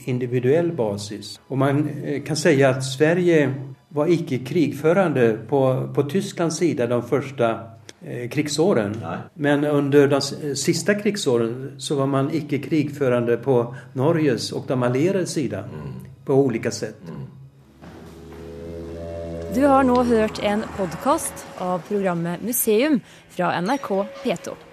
individuell 0.05 0.71
basis. 0.71 1.39
Och 1.47 1.57
man 1.57 1.89
eh, 2.03 2.23
kan 2.23 2.35
säga 2.35 2.69
att 2.69 2.85
Sverige 2.85 3.53
var 3.89 4.07
icke 4.07 4.37
krigförande 4.37 5.37
på, 5.49 5.89
på 5.95 6.03
Tysklands 6.03 6.57
sida 6.57 6.87
de 6.87 7.03
första 7.03 7.59
eh, 8.01 8.29
krigsåren. 8.29 8.95
Nej. 9.01 9.17
Men 9.33 9.65
under 9.65 10.07
de 10.07 10.21
sista 10.55 10.95
krigsåren 10.95 11.71
så 11.77 11.95
var 11.95 12.07
man 12.07 12.33
icke 12.33 12.57
krigförande 12.57 13.37
på 13.37 13.75
Norges 13.93 14.51
och 14.51 14.65
de 14.67 14.83
allierades 14.83 15.31
sida 15.31 15.59
mm. 15.59 15.93
på 16.25 16.33
olika 16.33 16.71
sätt. 16.71 17.01
Mm. 17.07 17.21
Du 19.53 19.65
har 19.65 19.83
nå 19.83 20.03
hørt 20.03 20.39
en 20.43 20.63
podkast 20.77 21.33
av 21.57 21.79
programmet 21.79 22.41
Museum 22.41 22.99
fra 23.29 23.61
NRK 23.61 23.89
P2. 24.23 24.66